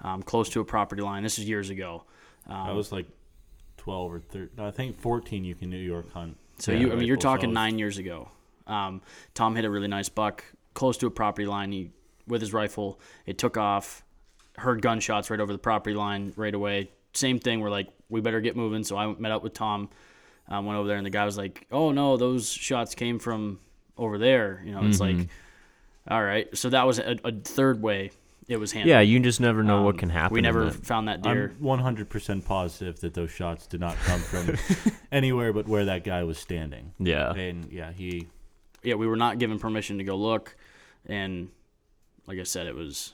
um, 0.00 0.22
close 0.22 0.48
to 0.50 0.60
a 0.60 0.64
property 0.64 1.02
line. 1.02 1.22
This 1.22 1.38
is 1.38 1.48
years 1.48 1.70
ago. 1.70 2.04
Um, 2.48 2.56
I 2.56 2.72
was 2.72 2.90
like 2.92 3.06
twelve 3.76 4.12
or 4.12 4.20
thirteen. 4.20 4.64
I 4.64 4.70
think 4.70 4.98
fourteen. 5.00 5.44
You 5.44 5.54
can 5.54 5.70
New 5.70 5.76
York 5.76 6.12
hunt. 6.12 6.36
So 6.58 6.72
Yeah, 6.72 6.78
you, 6.78 6.92
I 6.92 6.94
mean, 6.96 7.06
you're 7.06 7.16
rifle, 7.16 7.22
so 7.22 7.28
I 7.28 7.32
talking 7.36 7.50
was- 7.50 7.54
nine 7.54 7.78
years 7.78 7.98
ago. 7.98 8.28
Um, 8.66 9.02
Tom 9.34 9.56
hit 9.56 9.64
a 9.64 9.70
really 9.70 9.88
nice 9.88 10.08
buck 10.08 10.44
close 10.74 10.96
to 10.98 11.06
a 11.06 11.10
property 11.10 11.46
line. 11.46 11.72
He 11.72 11.90
with 12.26 12.40
his 12.40 12.52
rifle, 12.52 13.00
it 13.26 13.38
took 13.38 13.56
off. 13.56 14.04
Heard 14.58 14.82
gunshots 14.82 15.30
right 15.30 15.40
over 15.40 15.52
the 15.52 15.58
property 15.58 15.96
line 15.96 16.32
right 16.36 16.54
away. 16.54 16.90
Same 17.14 17.38
thing. 17.38 17.60
We're 17.60 17.70
like, 17.70 17.88
we 18.08 18.20
better 18.20 18.40
get 18.40 18.56
moving. 18.56 18.84
So 18.84 18.96
I 18.96 19.06
met 19.14 19.32
up 19.32 19.42
with 19.42 19.54
Tom. 19.54 19.90
Um, 20.48 20.66
went 20.66 20.78
over 20.78 20.88
there, 20.88 20.96
and 20.96 21.06
the 21.06 21.10
guy 21.10 21.24
was 21.24 21.38
like, 21.38 21.66
"Oh 21.70 21.92
no, 21.92 22.16
those 22.16 22.50
shots 22.50 22.94
came 22.94 23.18
from 23.18 23.60
over 23.96 24.18
there." 24.18 24.60
You 24.64 24.72
know, 24.72 24.84
it's 24.84 24.98
Mm-hmm. 25.00 25.18
like, 25.20 25.28
all 26.08 26.22
right. 26.22 26.54
So 26.56 26.68
that 26.70 26.86
was 26.86 26.98
a, 26.98 27.16
a 27.24 27.32
third 27.32 27.80
way 27.80 28.10
it 28.48 28.56
was 28.56 28.72
handled. 28.72 28.90
yeah, 28.90 29.00
you 29.00 29.20
just 29.20 29.40
never 29.40 29.62
know 29.62 29.82
what 29.82 29.94
Um, 29.94 29.98
can 29.98 30.10
happen. 30.10 30.34
We 30.34 30.40
never 30.40 30.70
found 30.72 31.06
that 31.08 31.22
deer. 31.22 31.52
I'm 31.60 31.64
100% 31.64 32.44
positive 32.44 32.98
that 33.00 33.14
those 33.14 33.30
shots 33.30 33.66
did 33.68 33.80
not 33.80 33.94
come 33.98 34.18
from 34.20 34.56
anywhere 35.12 35.52
but 35.52 35.68
where 35.68 35.84
that 35.84 36.02
guy 36.02 36.24
was 36.24 36.38
standing. 36.38 36.92
Yeah, 36.98 37.32
And 37.32 37.70
yeah, 37.72 37.92
he 37.92 38.26
yeah, 38.82 38.94
we 38.96 39.06
were 39.06 39.16
not 39.16 39.38
given 39.38 39.60
permission 39.60 39.98
to 39.98 40.04
go 40.04 40.16
look, 40.16 40.56
and 41.06 41.50
like 42.26 42.40
I 42.40 42.42
said, 42.42 42.66
it 42.66 42.74
was 42.74 43.12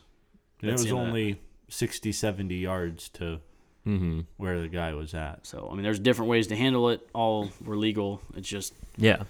and 0.63 0.71
it 0.71 0.73
was 0.73 0.85
the 0.85 0.89
that. 0.91 0.97
only 0.97 1.41
60, 1.69 2.11
70 2.11 2.55
yards 2.57 3.11
to 3.11 3.41
mm-hmm. 3.89 4.21
where 4.37 4.61
the 4.61 4.69
guy 4.69 4.93
was 4.95 5.15
at. 5.15 5.47
so. 5.47 5.69
I 5.71 5.75
mean, 5.75 5.83
there's 5.83 5.99
different 5.99 6.29
ways 6.31 6.47
to 6.49 6.57
handle 6.57 6.91
it. 6.91 7.01
All 7.15 7.51
were 7.65 7.77
legal. 7.77 8.21
It's 8.37 8.49
just 8.49 8.75
yeah, 8.97 9.23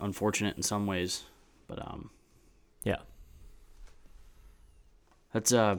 unfortunate 0.00 0.56
in 0.56 0.62
some 0.62 0.86
ways, 0.86 1.22
but 1.68 1.78
um, 1.86 2.10
yeah. 2.82 2.96
that's 5.32 5.52
uh, 5.52 5.78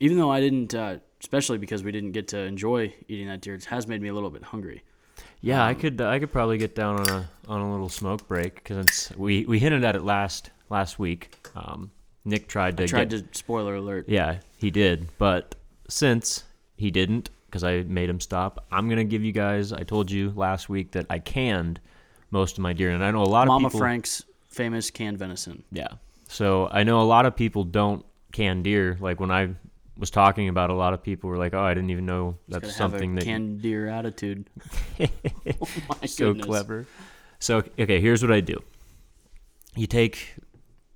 even 0.00 0.18
though 0.18 0.30
I 0.30 0.40
didn't, 0.40 0.74
uh, 0.74 0.98
especially 1.20 1.58
because 1.58 1.82
we 1.82 1.92
didn't 1.92 2.12
get 2.12 2.28
to 2.28 2.38
enjoy 2.38 2.94
eating 3.08 3.28
that 3.28 3.40
deer, 3.40 3.54
it 3.54 3.64
has 3.66 3.86
made 3.86 4.02
me 4.02 4.08
a 4.08 4.14
little 4.14 4.30
bit 4.30 4.42
hungry. 4.44 4.82
Yeah, 5.40 5.64
I 5.64 5.70
Um, 5.70 5.76
could 5.80 6.00
I 6.00 6.18
could 6.18 6.32
probably 6.32 6.58
get 6.58 6.74
down 6.74 7.00
on 7.00 7.08
a 7.08 7.30
on 7.48 7.60
a 7.60 7.70
little 7.70 7.88
smoke 7.88 8.26
break 8.28 8.56
because 8.56 8.78
it's 8.78 9.16
we 9.16 9.44
we 9.46 9.58
hinted 9.58 9.84
at 9.84 9.96
it 9.96 10.02
last 10.02 10.50
last 10.70 10.98
week. 10.98 11.34
Um, 11.54 11.90
Nick 12.24 12.48
tried 12.48 12.76
to 12.78 12.82
I 12.82 12.86
tried 12.86 13.10
get, 13.10 13.32
to 13.32 13.38
spoiler 13.38 13.74
alert. 13.76 14.06
yeah 14.08 14.38
he 14.56 14.70
did, 14.70 15.08
but 15.18 15.54
since 15.88 16.44
he 16.76 16.90
didn't 16.90 17.30
because 17.46 17.64
I 17.64 17.82
made 17.82 18.08
him 18.08 18.20
stop, 18.20 18.64
I'm 18.70 18.88
gonna 18.88 19.04
give 19.04 19.24
you 19.24 19.32
guys. 19.32 19.72
I 19.72 19.82
told 19.82 20.10
you 20.10 20.32
last 20.36 20.68
week 20.68 20.92
that 20.92 21.06
I 21.08 21.18
canned 21.18 21.80
most 22.30 22.58
of 22.58 22.62
my 22.62 22.72
deer, 22.72 22.90
and 22.90 23.02
I 23.04 23.10
know 23.10 23.22
a 23.22 23.24
lot 23.24 23.46
Mama 23.46 23.66
of 23.66 23.72
people. 23.72 23.80
Mama 23.80 23.88
Frank's 23.90 24.24
famous 24.48 24.90
canned 24.90 25.18
venison. 25.18 25.62
Yeah, 25.72 25.88
so 26.28 26.68
I 26.70 26.82
know 26.82 27.00
a 27.00 27.04
lot 27.04 27.26
of 27.26 27.36
people 27.36 27.64
don't 27.64 28.04
can 28.32 28.62
deer. 28.62 28.96
Like 29.00 29.20
when 29.20 29.30
I 29.30 29.54
was 29.98 30.10
talking 30.10 30.48
about, 30.48 30.70
a 30.70 30.74
lot 30.74 30.92
of 30.92 31.02
people 31.02 31.30
were 31.30 31.38
like, 31.38 31.54
"Oh, 31.54 31.62
I 31.62 31.72
didn't 31.72 31.90
even 31.90 32.04
know 32.06 32.36
that's 32.48 32.66
have 32.66 32.74
something 32.74 33.12
a 33.12 33.20
that 33.20 33.24
canned 33.24 33.62
deer 33.62 33.88
attitude. 33.88 34.50
oh 35.00 35.06
my 35.88 36.06
so 36.06 36.28
goodness. 36.32 36.46
clever. 36.46 36.86
So 37.38 37.62
okay, 37.78 38.00
here's 38.00 38.22
what 38.22 38.32
I 38.32 38.40
do. 38.40 38.62
You 39.74 39.86
take 39.86 40.34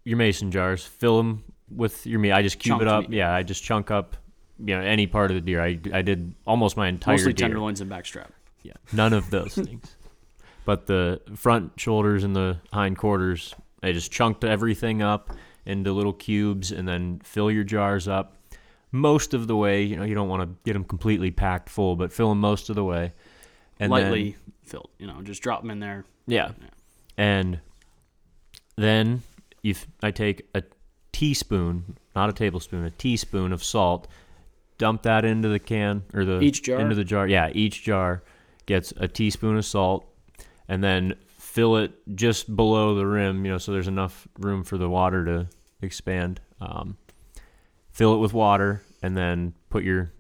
your 0.05 0.17
mason 0.17 0.51
jars, 0.51 0.85
fill 0.85 1.19
them 1.19 1.45
with 1.71 2.07
your 2.07 2.19
meat. 2.19 2.33
I 2.33 2.43
just 2.43 2.59
cube 2.59 2.79
Chunked 2.79 2.83
it 2.83 2.89
up. 2.89 3.09
meat. 3.09 3.17
Yeah, 3.17 3.33
I 3.33 3.43
just 3.43 3.63
chunk 3.63 3.91
up, 3.91 4.17
you 4.65 4.77
know, 4.77 4.81
any 4.83 5.07
part 5.07 5.31
of 5.31 5.35
the 5.37 5.41
deer. 5.41 5.61
I, 5.63 5.79
I 5.93 6.03
did 6.03 6.35
almost 6.47 6.77
my 6.77 6.89
entire 6.89 7.15
Mostly 7.15 7.33
deer. 7.33 7.47
tenderloins 7.49 7.81
and 7.81 7.91
backstrap. 7.91 8.29
Yeah, 8.63 8.75
none 8.93 9.13
of 9.13 9.31
those 9.31 9.55
things. 9.67 9.97
But 10.65 10.87
the 10.87 11.21
front 11.35 11.73
shoulders 11.81 12.23
and 12.25 12.37
the 12.37 12.59
hind 12.73 12.99
quarters, 12.99 13.55
I 13.83 13.93
just 13.93 14.13
chunked 14.13 14.45
everything 14.45 15.03
up 15.03 15.31
into 15.67 15.93
little 15.93 16.13
cubes 16.13 16.71
and 16.73 16.87
then 16.87 17.21
fill 17.25 17.51
your 17.51 17.65
jars 17.65 18.07
up 18.07 18.37
most 18.93 19.33
of 19.35 19.47
the 19.47 19.57
way. 19.57 19.83
You 19.83 19.97
know, 19.97 20.05
you 20.05 20.15
don't 20.15 20.29
want 20.29 20.43
to 20.43 20.57
get 20.65 20.75
them 20.75 20.85
completely 20.85 21.31
packed 21.31 21.69
full, 21.71 21.97
but 21.97 22.13
fill 22.13 22.29
them 22.29 22.41
most 22.41 22.69
of 22.69 22.77
the 22.77 22.85
way. 22.85 23.13
And 23.79 23.91
then- 23.93 24.03
Lightly 24.03 24.37
filled. 24.65 24.91
You 24.99 25.07
know, 25.07 25.23
just 25.23 25.43
drop 25.43 25.63
them 25.63 25.71
in 25.71 25.81
there. 25.81 26.05
yeah. 26.27 26.53
Yeah. 26.61 26.69
And 27.17 27.61
then 28.77 29.23
if 29.63 29.87
I 30.03 30.11
take 30.11 30.47
a 30.55 30.63
teaspoon, 31.13 31.97
not 32.15 32.31
a 32.31 32.33
tablespoon, 32.33 32.85
a 32.85 32.91
teaspoon 32.91 33.53
of 33.53 33.63
salt, 33.63 34.09
dump 34.81 35.03
that 35.03 35.25
into 35.27 35.49
the 35.49 35.59
can 35.59 36.03
or 36.15 36.25
the 36.25 36.41
Each 36.41 36.63
jar? 36.63 36.81
into 36.81 36.95
the 36.95 37.05
jar. 37.05 37.29
Yeah, 37.29 37.51
each 37.53 37.83
jar 37.83 38.23
gets 38.65 38.93
a 38.97 39.07
teaspoon 39.07 39.59
of 39.59 39.65
salt 39.65 40.07
and 40.69 40.83
then 40.83 41.15
fill 41.39 41.77
it 41.77 41.93
just 42.15 42.57
below 42.57 42.95
the 42.95 43.07
rim, 43.07 43.45
you 43.45 43.53
know, 43.53 43.59
so 43.59 43.73
there's 43.73 43.89
enough 43.89 44.27
room 44.39 44.65
for 44.65 44.79
the 44.79 44.89
water 44.89 45.25
to 45.27 45.47
expand. 45.83 46.41
Um, 46.61 46.97
fill 47.91 48.15
it 48.15 48.19
with 48.19 48.33
water 48.33 48.83
and 49.03 49.15
then 49.17 49.53
put 49.69 49.85
your 49.85 50.13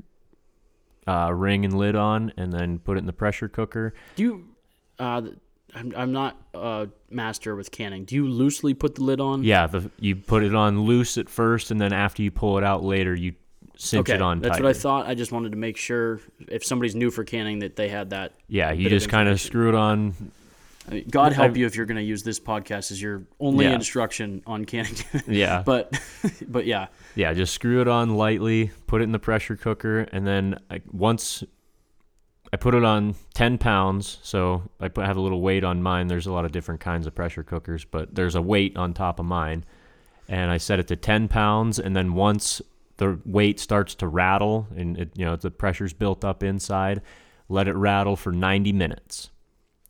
uh, 1.08 1.32
ring 1.32 1.64
and 1.64 1.76
lid 1.78 1.96
on 1.96 2.32
and 2.36 2.52
then 2.52 2.78
put 2.78 2.96
it 2.96 3.00
in 3.00 3.06
the 3.06 3.12
pressure 3.14 3.48
cooker. 3.48 3.94
Do 4.14 4.22
you? 4.22 4.44
Uh, 4.98 5.22
I'm 5.74 5.94
I'm 5.96 6.12
not 6.12 6.36
a 6.52 6.88
master 7.10 7.56
with 7.56 7.70
canning. 7.70 8.04
Do 8.04 8.14
you 8.14 8.28
loosely 8.28 8.74
put 8.74 8.96
the 8.96 9.04
lid 9.04 9.20
on? 9.20 9.42
Yeah, 9.44 9.68
the, 9.68 9.90
you 9.98 10.16
put 10.16 10.42
it 10.42 10.54
on 10.54 10.80
loose 10.82 11.16
at 11.16 11.28
first, 11.30 11.70
and 11.70 11.80
then 11.80 11.92
after 11.92 12.22
you 12.22 12.30
pull 12.30 12.58
it 12.58 12.64
out 12.64 12.82
later, 12.82 13.14
you 13.14 13.34
cinch 13.80 14.08
Okay, 14.08 14.14
it 14.16 14.22
on 14.22 14.40
that's 14.40 14.56
tighter. 14.56 14.64
what 14.64 14.76
I 14.76 14.78
thought. 14.78 15.06
I 15.06 15.14
just 15.14 15.32
wanted 15.32 15.52
to 15.52 15.58
make 15.58 15.76
sure 15.76 16.20
if 16.48 16.64
somebody's 16.64 16.94
new 16.94 17.10
for 17.10 17.24
canning 17.24 17.60
that 17.60 17.76
they 17.76 17.88
had 17.88 18.10
that. 18.10 18.32
Yeah, 18.48 18.72
you 18.72 18.88
just 18.90 19.08
kind 19.08 19.28
of 19.28 19.40
screw 19.40 19.68
it 19.68 19.74
on 19.74 20.14
I 20.88 20.94
mean, 20.94 21.06
God 21.10 21.32
help 21.32 21.52
I- 21.52 21.54
you 21.56 21.66
if 21.66 21.76
you're 21.76 21.86
going 21.86 21.96
to 21.96 22.02
use 22.02 22.22
this 22.22 22.38
podcast 22.40 22.90
as 22.90 23.00
your 23.00 23.22
only 23.38 23.64
Yeah. 23.64 23.74
instruction 23.74 24.42
on 24.46 24.64
canning. 24.64 24.94
Yeah. 25.26 25.62
but 25.64 25.98
but 26.48 26.66
yeah, 26.66 26.88
Yeah, 27.14 27.32
just 27.32 27.54
screw 27.54 27.80
it 27.80 27.88
on 27.88 28.16
lightly, 28.16 28.70
put 28.86 29.00
it 29.00 29.04
in 29.04 29.12
the 29.12 29.18
pressure 29.18 29.56
cooker, 29.56 30.00
and 30.12 30.26
then 30.26 30.58
I, 30.70 30.80
once 30.92 31.42
I 32.52 32.56
put 32.56 32.74
it 32.74 32.84
on 32.84 33.14
10 33.34 33.58
pounds, 33.58 34.18
so 34.22 34.62
I 34.80 34.88
put, 34.88 35.06
have 35.06 35.16
a 35.16 35.20
little 35.20 35.40
weight 35.40 35.62
on 35.64 35.82
mine. 35.82 36.08
There's 36.08 36.26
a 36.26 36.32
lot 36.32 36.44
of 36.44 36.50
different 36.52 36.80
kinds 36.80 37.06
of 37.06 37.14
pressure 37.14 37.44
cookers, 37.44 37.84
but 37.84 38.14
there's 38.14 38.34
a 38.34 38.42
weight 38.42 38.76
on 38.76 38.92
top 38.92 39.20
of 39.20 39.26
mine. 39.26 39.64
And 40.28 40.50
I 40.50 40.58
set 40.58 40.78
it 40.80 40.88
to 40.88 40.96
10 40.96 41.28
pounds, 41.28 41.78
and 41.78 41.94
then 41.94 42.14
once 42.14 42.60
the 43.00 43.18
weight 43.24 43.58
starts 43.58 43.94
to 43.94 44.06
rattle 44.06 44.68
and 44.76 44.98
it, 44.98 45.10
you 45.16 45.24
know 45.24 45.34
the 45.34 45.50
pressure's 45.50 45.94
built 45.94 46.22
up 46.22 46.42
inside, 46.42 47.00
let 47.48 47.66
it 47.66 47.74
rattle 47.74 48.14
for 48.14 48.30
90 48.30 48.72
minutes. 48.74 49.30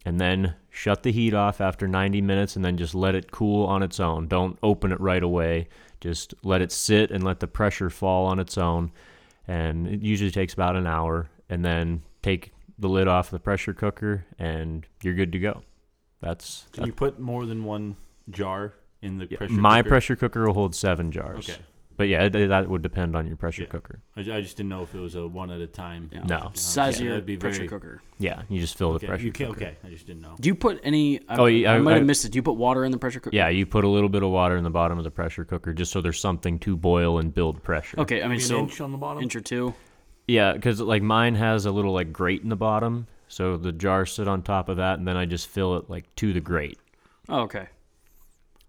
And 0.06 0.20
then 0.20 0.54
shut 0.70 1.02
the 1.02 1.10
heat 1.10 1.34
off 1.34 1.60
after 1.60 1.88
90 1.88 2.22
minutes 2.22 2.54
and 2.54 2.64
then 2.64 2.76
just 2.76 2.94
let 2.94 3.16
it 3.16 3.32
cool 3.32 3.66
on 3.66 3.82
its 3.82 3.98
own. 3.98 4.28
Don't 4.28 4.58
open 4.62 4.92
it 4.92 5.00
right 5.00 5.22
away. 5.22 5.68
Just 6.00 6.32
let 6.44 6.62
it 6.62 6.70
sit 6.70 7.10
and 7.10 7.24
let 7.24 7.40
the 7.40 7.48
pressure 7.48 7.90
fall 7.90 8.26
on 8.26 8.38
its 8.38 8.56
own. 8.56 8.92
And 9.46 9.88
it 9.88 10.02
usually 10.02 10.30
takes 10.30 10.54
about 10.54 10.76
an 10.76 10.86
hour. 10.86 11.28
And 11.50 11.64
then 11.64 12.02
take 12.22 12.52
the 12.78 12.88
lid 12.88 13.08
off 13.08 13.30
the 13.30 13.40
pressure 13.40 13.74
cooker 13.74 14.24
and 14.38 14.86
you're 15.02 15.14
good 15.14 15.32
to 15.32 15.40
go. 15.40 15.62
That's, 16.20 16.66
Can 16.72 16.86
you 16.86 16.92
put 16.92 17.18
more 17.18 17.44
than 17.44 17.64
one 17.64 17.96
jar 18.30 18.74
in 19.02 19.18
the 19.18 19.26
yeah, 19.28 19.38
pressure 19.38 19.52
my 19.52 19.80
cooker? 19.80 19.88
pressure 19.88 20.16
cooker 20.16 20.46
will 20.46 20.54
hold 20.54 20.74
seven 20.74 21.10
jars. 21.10 21.50
Okay. 21.50 21.58
But 22.00 22.08
yeah, 22.08 22.22
it, 22.22 22.30
that 22.48 22.66
would 22.66 22.80
depend 22.80 23.14
on 23.14 23.26
your 23.26 23.36
pressure 23.36 23.64
Yeah. 23.64 23.68
cooker. 23.68 24.00
I, 24.16 24.22
ju- 24.22 24.32
I 24.32 24.40
just 24.40 24.56
didn't 24.56 24.70
know 24.70 24.82
if 24.82 24.94
it 24.94 24.98
was 25.00 25.16
a 25.16 25.28
one 25.28 25.50
at 25.50 25.60
a 25.60 25.66
time. 25.66 26.08
yeah. 26.10 26.20
No. 26.24 26.50
size 26.54 26.94
Yeah, 26.94 27.00
of 27.00 27.04
your 27.04 27.12
that'd 27.12 27.26
be 27.26 27.36
pressure 27.36 27.56
very- 27.58 27.68
cooker. 27.68 28.00
Yeah, 28.18 28.40
you 28.48 28.58
just 28.58 28.78
fill 28.78 28.92
the 28.92 28.96
Okay. 28.96 29.06
pressure 29.08 29.24
You 29.26 29.32
can, 29.32 29.48
cooker. 29.48 29.64
okay. 29.66 29.76
I 29.84 29.90
just 29.90 30.06
didn't 30.06 30.22
know. 30.22 30.34
Do 30.40 30.48
you 30.48 30.54
put 30.54 30.80
any? 30.82 31.20
I, 31.28 31.36
Oh, 31.36 31.44
yeah, 31.44 31.72
I, 31.72 31.76
I- 31.76 31.78
might 31.80 31.92
have 31.92 32.02
I- 32.02 32.06
missed 32.06 32.24
it. 32.24 32.32
Do 32.32 32.36
you 32.38 32.42
put 32.42 32.54
water 32.54 32.86
in 32.86 32.90
the 32.90 32.96
pressure 32.96 33.20
cooker? 33.20 33.36
Yeah, 33.36 33.50
you 33.50 33.66
put 33.66 33.84
a 33.84 33.88
little 33.88 34.08
bit 34.08 34.22
of 34.22 34.30
water 34.30 34.56
in 34.56 34.64
the 34.64 34.70
bottom 34.70 34.96
of 34.96 35.04
the 35.04 35.10
pressure 35.10 35.44
cooker 35.44 35.74
just 35.74 35.92
so 35.92 36.00
there's 36.00 36.18
something 36.18 36.58
to 36.60 36.74
boil 36.74 37.18
and 37.18 37.34
build 37.34 37.62
pressure. 37.62 38.00
Okay, 38.00 38.20
I 38.20 38.22
mean 38.22 38.30
Maybe 38.30 38.42
an 38.44 38.48
so 38.48 38.58
inch 38.60 38.80
on 38.80 38.92
the 38.92 38.96
bottom. 38.98 39.22
inch 39.22 39.36
or 39.36 39.42
two. 39.42 39.74
Yeah, 40.26 40.54
because 40.54 40.80
like 40.80 41.02
mine 41.02 41.34
has 41.34 41.66
a 41.66 41.70
little 41.70 41.92
like 41.92 42.14
grate 42.14 42.42
in 42.42 42.48
the 42.48 42.56
bottom, 42.56 43.08
so 43.28 43.58
the 43.58 43.72
jars 43.72 44.10
sit 44.12 44.26
on 44.26 44.40
top 44.40 44.70
of 44.70 44.78
that, 44.78 44.98
and 44.98 45.06
then 45.06 45.18
I 45.18 45.26
just 45.26 45.48
fill 45.48 45.76
it 45.76 45.90
like 45.90 46.06
to 46.16 46.32
the 46.32 46.40
grate. 46.40 46.78
Oh, 47.28 47.40
okay. 47.42 47.66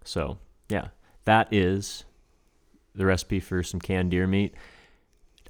So 0.04 0.36
yeah, 0.68 0.88
that 1.24 1.48
is 1.50 2.04
the 2.94 3.06
recipe 3.06 3.40
for 3.40 3.62
some 3.62 3.80
canned 3.80 4.10
deer 4.10 4.26
meat. 4.26 4.54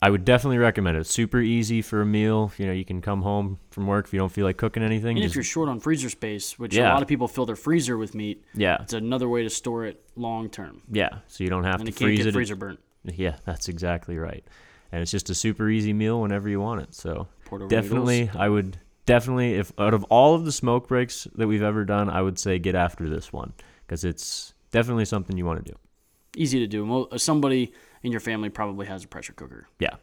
I 0.04 0.10
would 0.10 0.24
definitely 0.24 0.58
recommend 0.58 0.96
it. 0.96 1.00
It's 1.00 1.10
super 1.10 1.38
easy 1.40 1.80
for 1.80 2.00
a 2.00 2.06
meal. 2.06 2.50
You 2.58 2.66
know, 2.66 2.72
you 2.72 2.84
can 2.84 3.00
come 3.00 3.22
home 3.22 3.60
from 3.70 3.86
work 3.86 4.06
if 4.06 4.12
you 4.12 4.18
don't 4.18 4.32
feel 4.32 4.44
like 4.44 4.56
cooking 4.56 4.82
anything. 4.82 5.16
And 5.16 5.24
if 5.24 5.36
you're 5.36 5.44
short 5.44 5.68
on 5.68 5.78
freezer 5.78 6.10
space, 6.10 6.58
which 6.58 6.76
a 6.76 6.82
lot 6.82 7.02
of 7.02 7.08
people 7.08 7.28
fill 7.28 7.46
their 7.46 7.54
freezer 7.56 7.96
with 7.96 8.12
meat, 8.14 8.44
yeah, 8.54 8.78
it's 8.82 8.94
another 8.94 9.28
way 9.28 9.44
to 9.44 9.50
store 9.50 9.86
it 9.86 10.02
long 10.16 10.50
term. 10.50 10.82
yeah. 10.90 11.18
So 11.28 11.44
you 11.44 11.50
don't 11.50 11.62
have 11.64 11.80
And 11.80 11.86
to 11.86 11.92
freeze 11.92 12.18
get 12.18 12.26
it. 12.26 12.32
freezer 12.32 12.56
burnt. 12.56 12.80
Yeah, 13.04 13.36
that's 13.44 13.68
exactly 13.68 14.18
right. 14.18 14.44
And 14.90 15.00
it's 15.02 15.10
just 15.10 15.30
a 15.30 15.34
super 15.34 15.68
easy 15.70 15.92
meal 15.92 16.20
whenever 16.20 16.48
you 16.48 16.60
want 16.60 16.80
it. 16.82 16.94
So 16.94 17.28
definitely 17.68 18.30
i 18.34 18.48
would 18.48 18.78
definitely 19.04 19.54
if 19.54 19.72
out 19.78 19.92
of 19.92 20.04
all 20.04 20.34
of 20.34 20.44
the 20.46 20.52
smoke 20.52 20.88
breaks 20.88 21.28
that 21.34 21.46
we've 21.46 21.62
ever 21.62 21.84
done 21.84 22.08
i 22.08 22.22
would 22.22 22.38
say 22.38 22.58
get 22.58 22.74
after 22.74 23.10
this 23.10 23.30
one 23.30 23.52
because 23.86 24.04
it's 24.04 24.54
definitely 24.70 25.04
something 25.04 25.36
you 25.36 25.44
want 25.44 25.62
to 25.62 25.70
do 25.70 25.78
easy 26.36 26.58
to 26.60 26.66
do. 26.66 27.04
Uh, 27.10 27.18
Somebody 27.18 27.72
in 28.02 28.10
your 28.12 28.20
family 28.20 28.48
probably 28.48 28.86
has 28.86 29.04
a 29.04 29.08
pressure 29.08 29.32
cooker. 29.32 29.66
yeah 29.78 29.96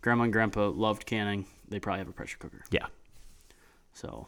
Grandma 0.00 0.24
and 0.24 0.32
grandpa 0.32 0.68
loved 0.68 1.06
canning. 1.06 1.46
They 1.68 1.78
probably 1.78 1.98
have 2.00 2.08
a 2.08 2.12
pressure 2.12 2.38
cooker. 2.38 2.62
yeah 2.70 2.86
So, 3.92 4.26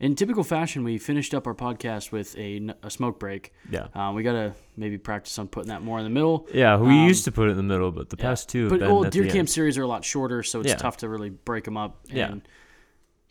in 0.00 0.14
typical 0.14 0.44
fashion, 0.44 0.84
we 0.84 0.96
finished 0.96 1.34
up 1.34 1.46
our 1.46 1.54
podcast 1.54 2.12
with 2.12 2.36
a 2.38 2.72
smoke 2.90 3.18
break. 3.18 3.52
yeah 3.70 3.88
Um, 3.94 4.14
we 4.14 4.22
gotta 4.22 4.54
maybe 4.76 4.96
practice 4.96 5.36
on 5.38 5.48
putting 5.48 5.70
that 5.70 5.82
more 5.82 5.98
in 5.98 6.04
the 6.04 6.10
middle. 6.10 6.46
yeah 6.54 6.76
we 6.76 6.88
Um, 6.90 7.08
used 7.08 7.24
to 7.24 7.32
put 7.32 7.48
it 7.48 7.52
in 7.52 7.56
the 7.56 7.62
middle 7.64 7.90
but 7.90 8.10
the 8.10 8.16
Yeah. 8.16 8.24
past 8.24 8.48
two 8.48 8.64
have 8.64 8.70
But 8.70 8.80
been 8.80 8.90
well, 8.92 9.10
deer 9.10 9.24
camp 9.24 9.36
end. 9.36 9.50
series 9.50 9.76
are 9.76 9.82
a 9.82 9.88
lot 9.88 10.04
shorter, 10.04 10.42
so 10.44 10.60
it's 10.60 10.68
Yeah. 10.70 10.76
tough 10.76 10.98
to 10.98 11.08
really 11.08 11.30
break 11.30 11.64
them 11.64 11.76
up. 11.76 11.98
And, 12.10 12.16
Yeah. 12.16 12.34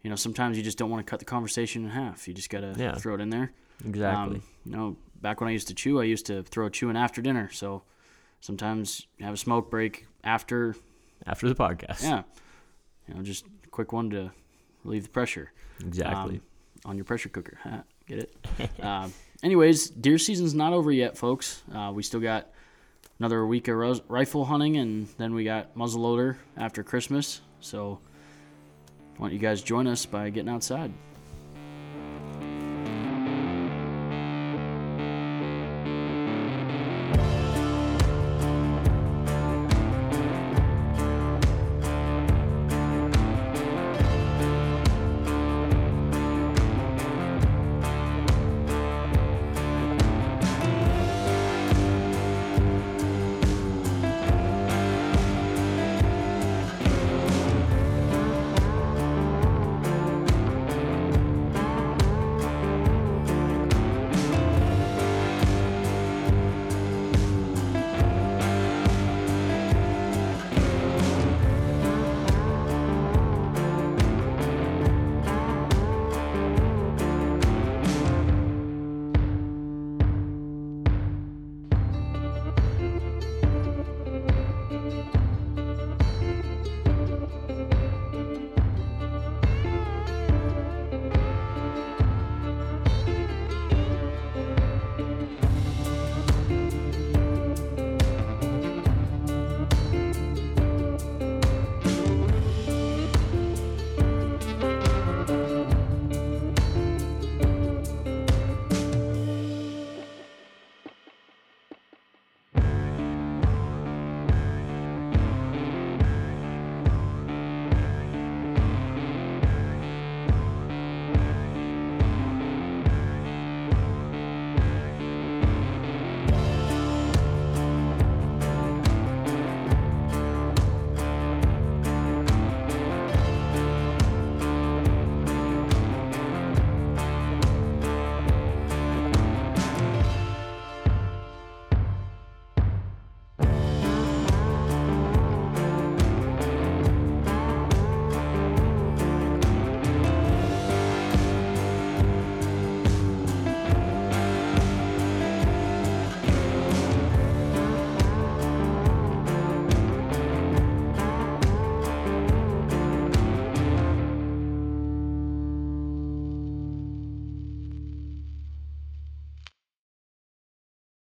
You 0.04 0.10
know, 0.10 0.16
sometimes 0.16 0.58
you 0.58 0.64
just 0.64 0.78
don't 0.78 0.90
want 0.90 1.06
to 1.06 1.10
cut 1.10 1.20
the 1.20 1.26
conversation 1.26 1.84
in 1.84 1.90
half. 1.92 2.28
You 2.28 2.34
just 2.34 2.50
gotta 2.50 2.74
Yeah. 2.78 2.96
throw 2.96 3.16
it 3.16 3.22
in 3.22 3.30
there. 3.30 3.52
exactly 3.86 4.38
Um, 4.38 4.44
you 4.66 4.72
know, 4.72 4.98
back 5.22 5.40
when 5.42 5.48
I 5.50 5.52
used 5.52 5.68
to 5.68 5.74
chew, 5.74 6.00
I 6.02 6.04
used 6.06 6.26
to 6.28 6.44
throw 6.44 6.66
a 6.66 6.70
chew 6.70 6.90
in 6.90 6.96
after 6.96 7.22
dinner. 7.22 7.50
So 7.52 7.84
sometimes 8.42 9.08
have 9.20 9.34
a 9.34 9.38
smoke 9.38 9.70
break 9.70 10.08
after. 10.24 10.76
after 11.26 11.48
the 11.50 11.56
podcast 11.56 12.02
Yeah. 12.04 12.24
You 13.08 13.16
know, 13.16 13.22
just 13.22 13.46
a 13.64 13.68
quick 13.70 13.92
one 13.94 14.10
to 14.12 14.32
relieve 14.84 15.04
the 15.04 15.10
pressure. 15.10 15.52
exactly 15.80 16.36
um, 16.36 16.42
on 16.92 16.96
your 16.98 17.06
pressure 17.06 17.30
cooker. 17.30 17.58
Get 18.08 18.20
it? 18.20 18.84
um, 18.84 19.14
anyways, 19.44 19.90
deer 19.90 20.18
season's 20.18 20.54
not 20.54 20.74
over 20.74 20.92
yet, 20.92 21.18
folks. 21.18 21.62
Uh, 21.74 21.92
we 21.94 22.02
still 22.04 22.20
got 22.22 22.50
another 23.20 23.46
week 23.46 23.68
of 23.68 23.76
rifle 24.10 24.46
hunting, 24.46 24.78
and 24.78 25.08
then 25.18 25.34
we 25.34 25.44
got 25.44 25.76
muzzleloader 25.76 26.38
after 26.56 26.84
Christmas. 26.84 27.42
So, 27.60 28.00
why 29.18 29.28
don't 29.28 29.34
you 29.34 29.40
guys 29.40 29.62
join 29.62 29.88
us 29.88 30.06
by 30.06 30.30
getting 30.30 30.50
outside? 30.50 30.92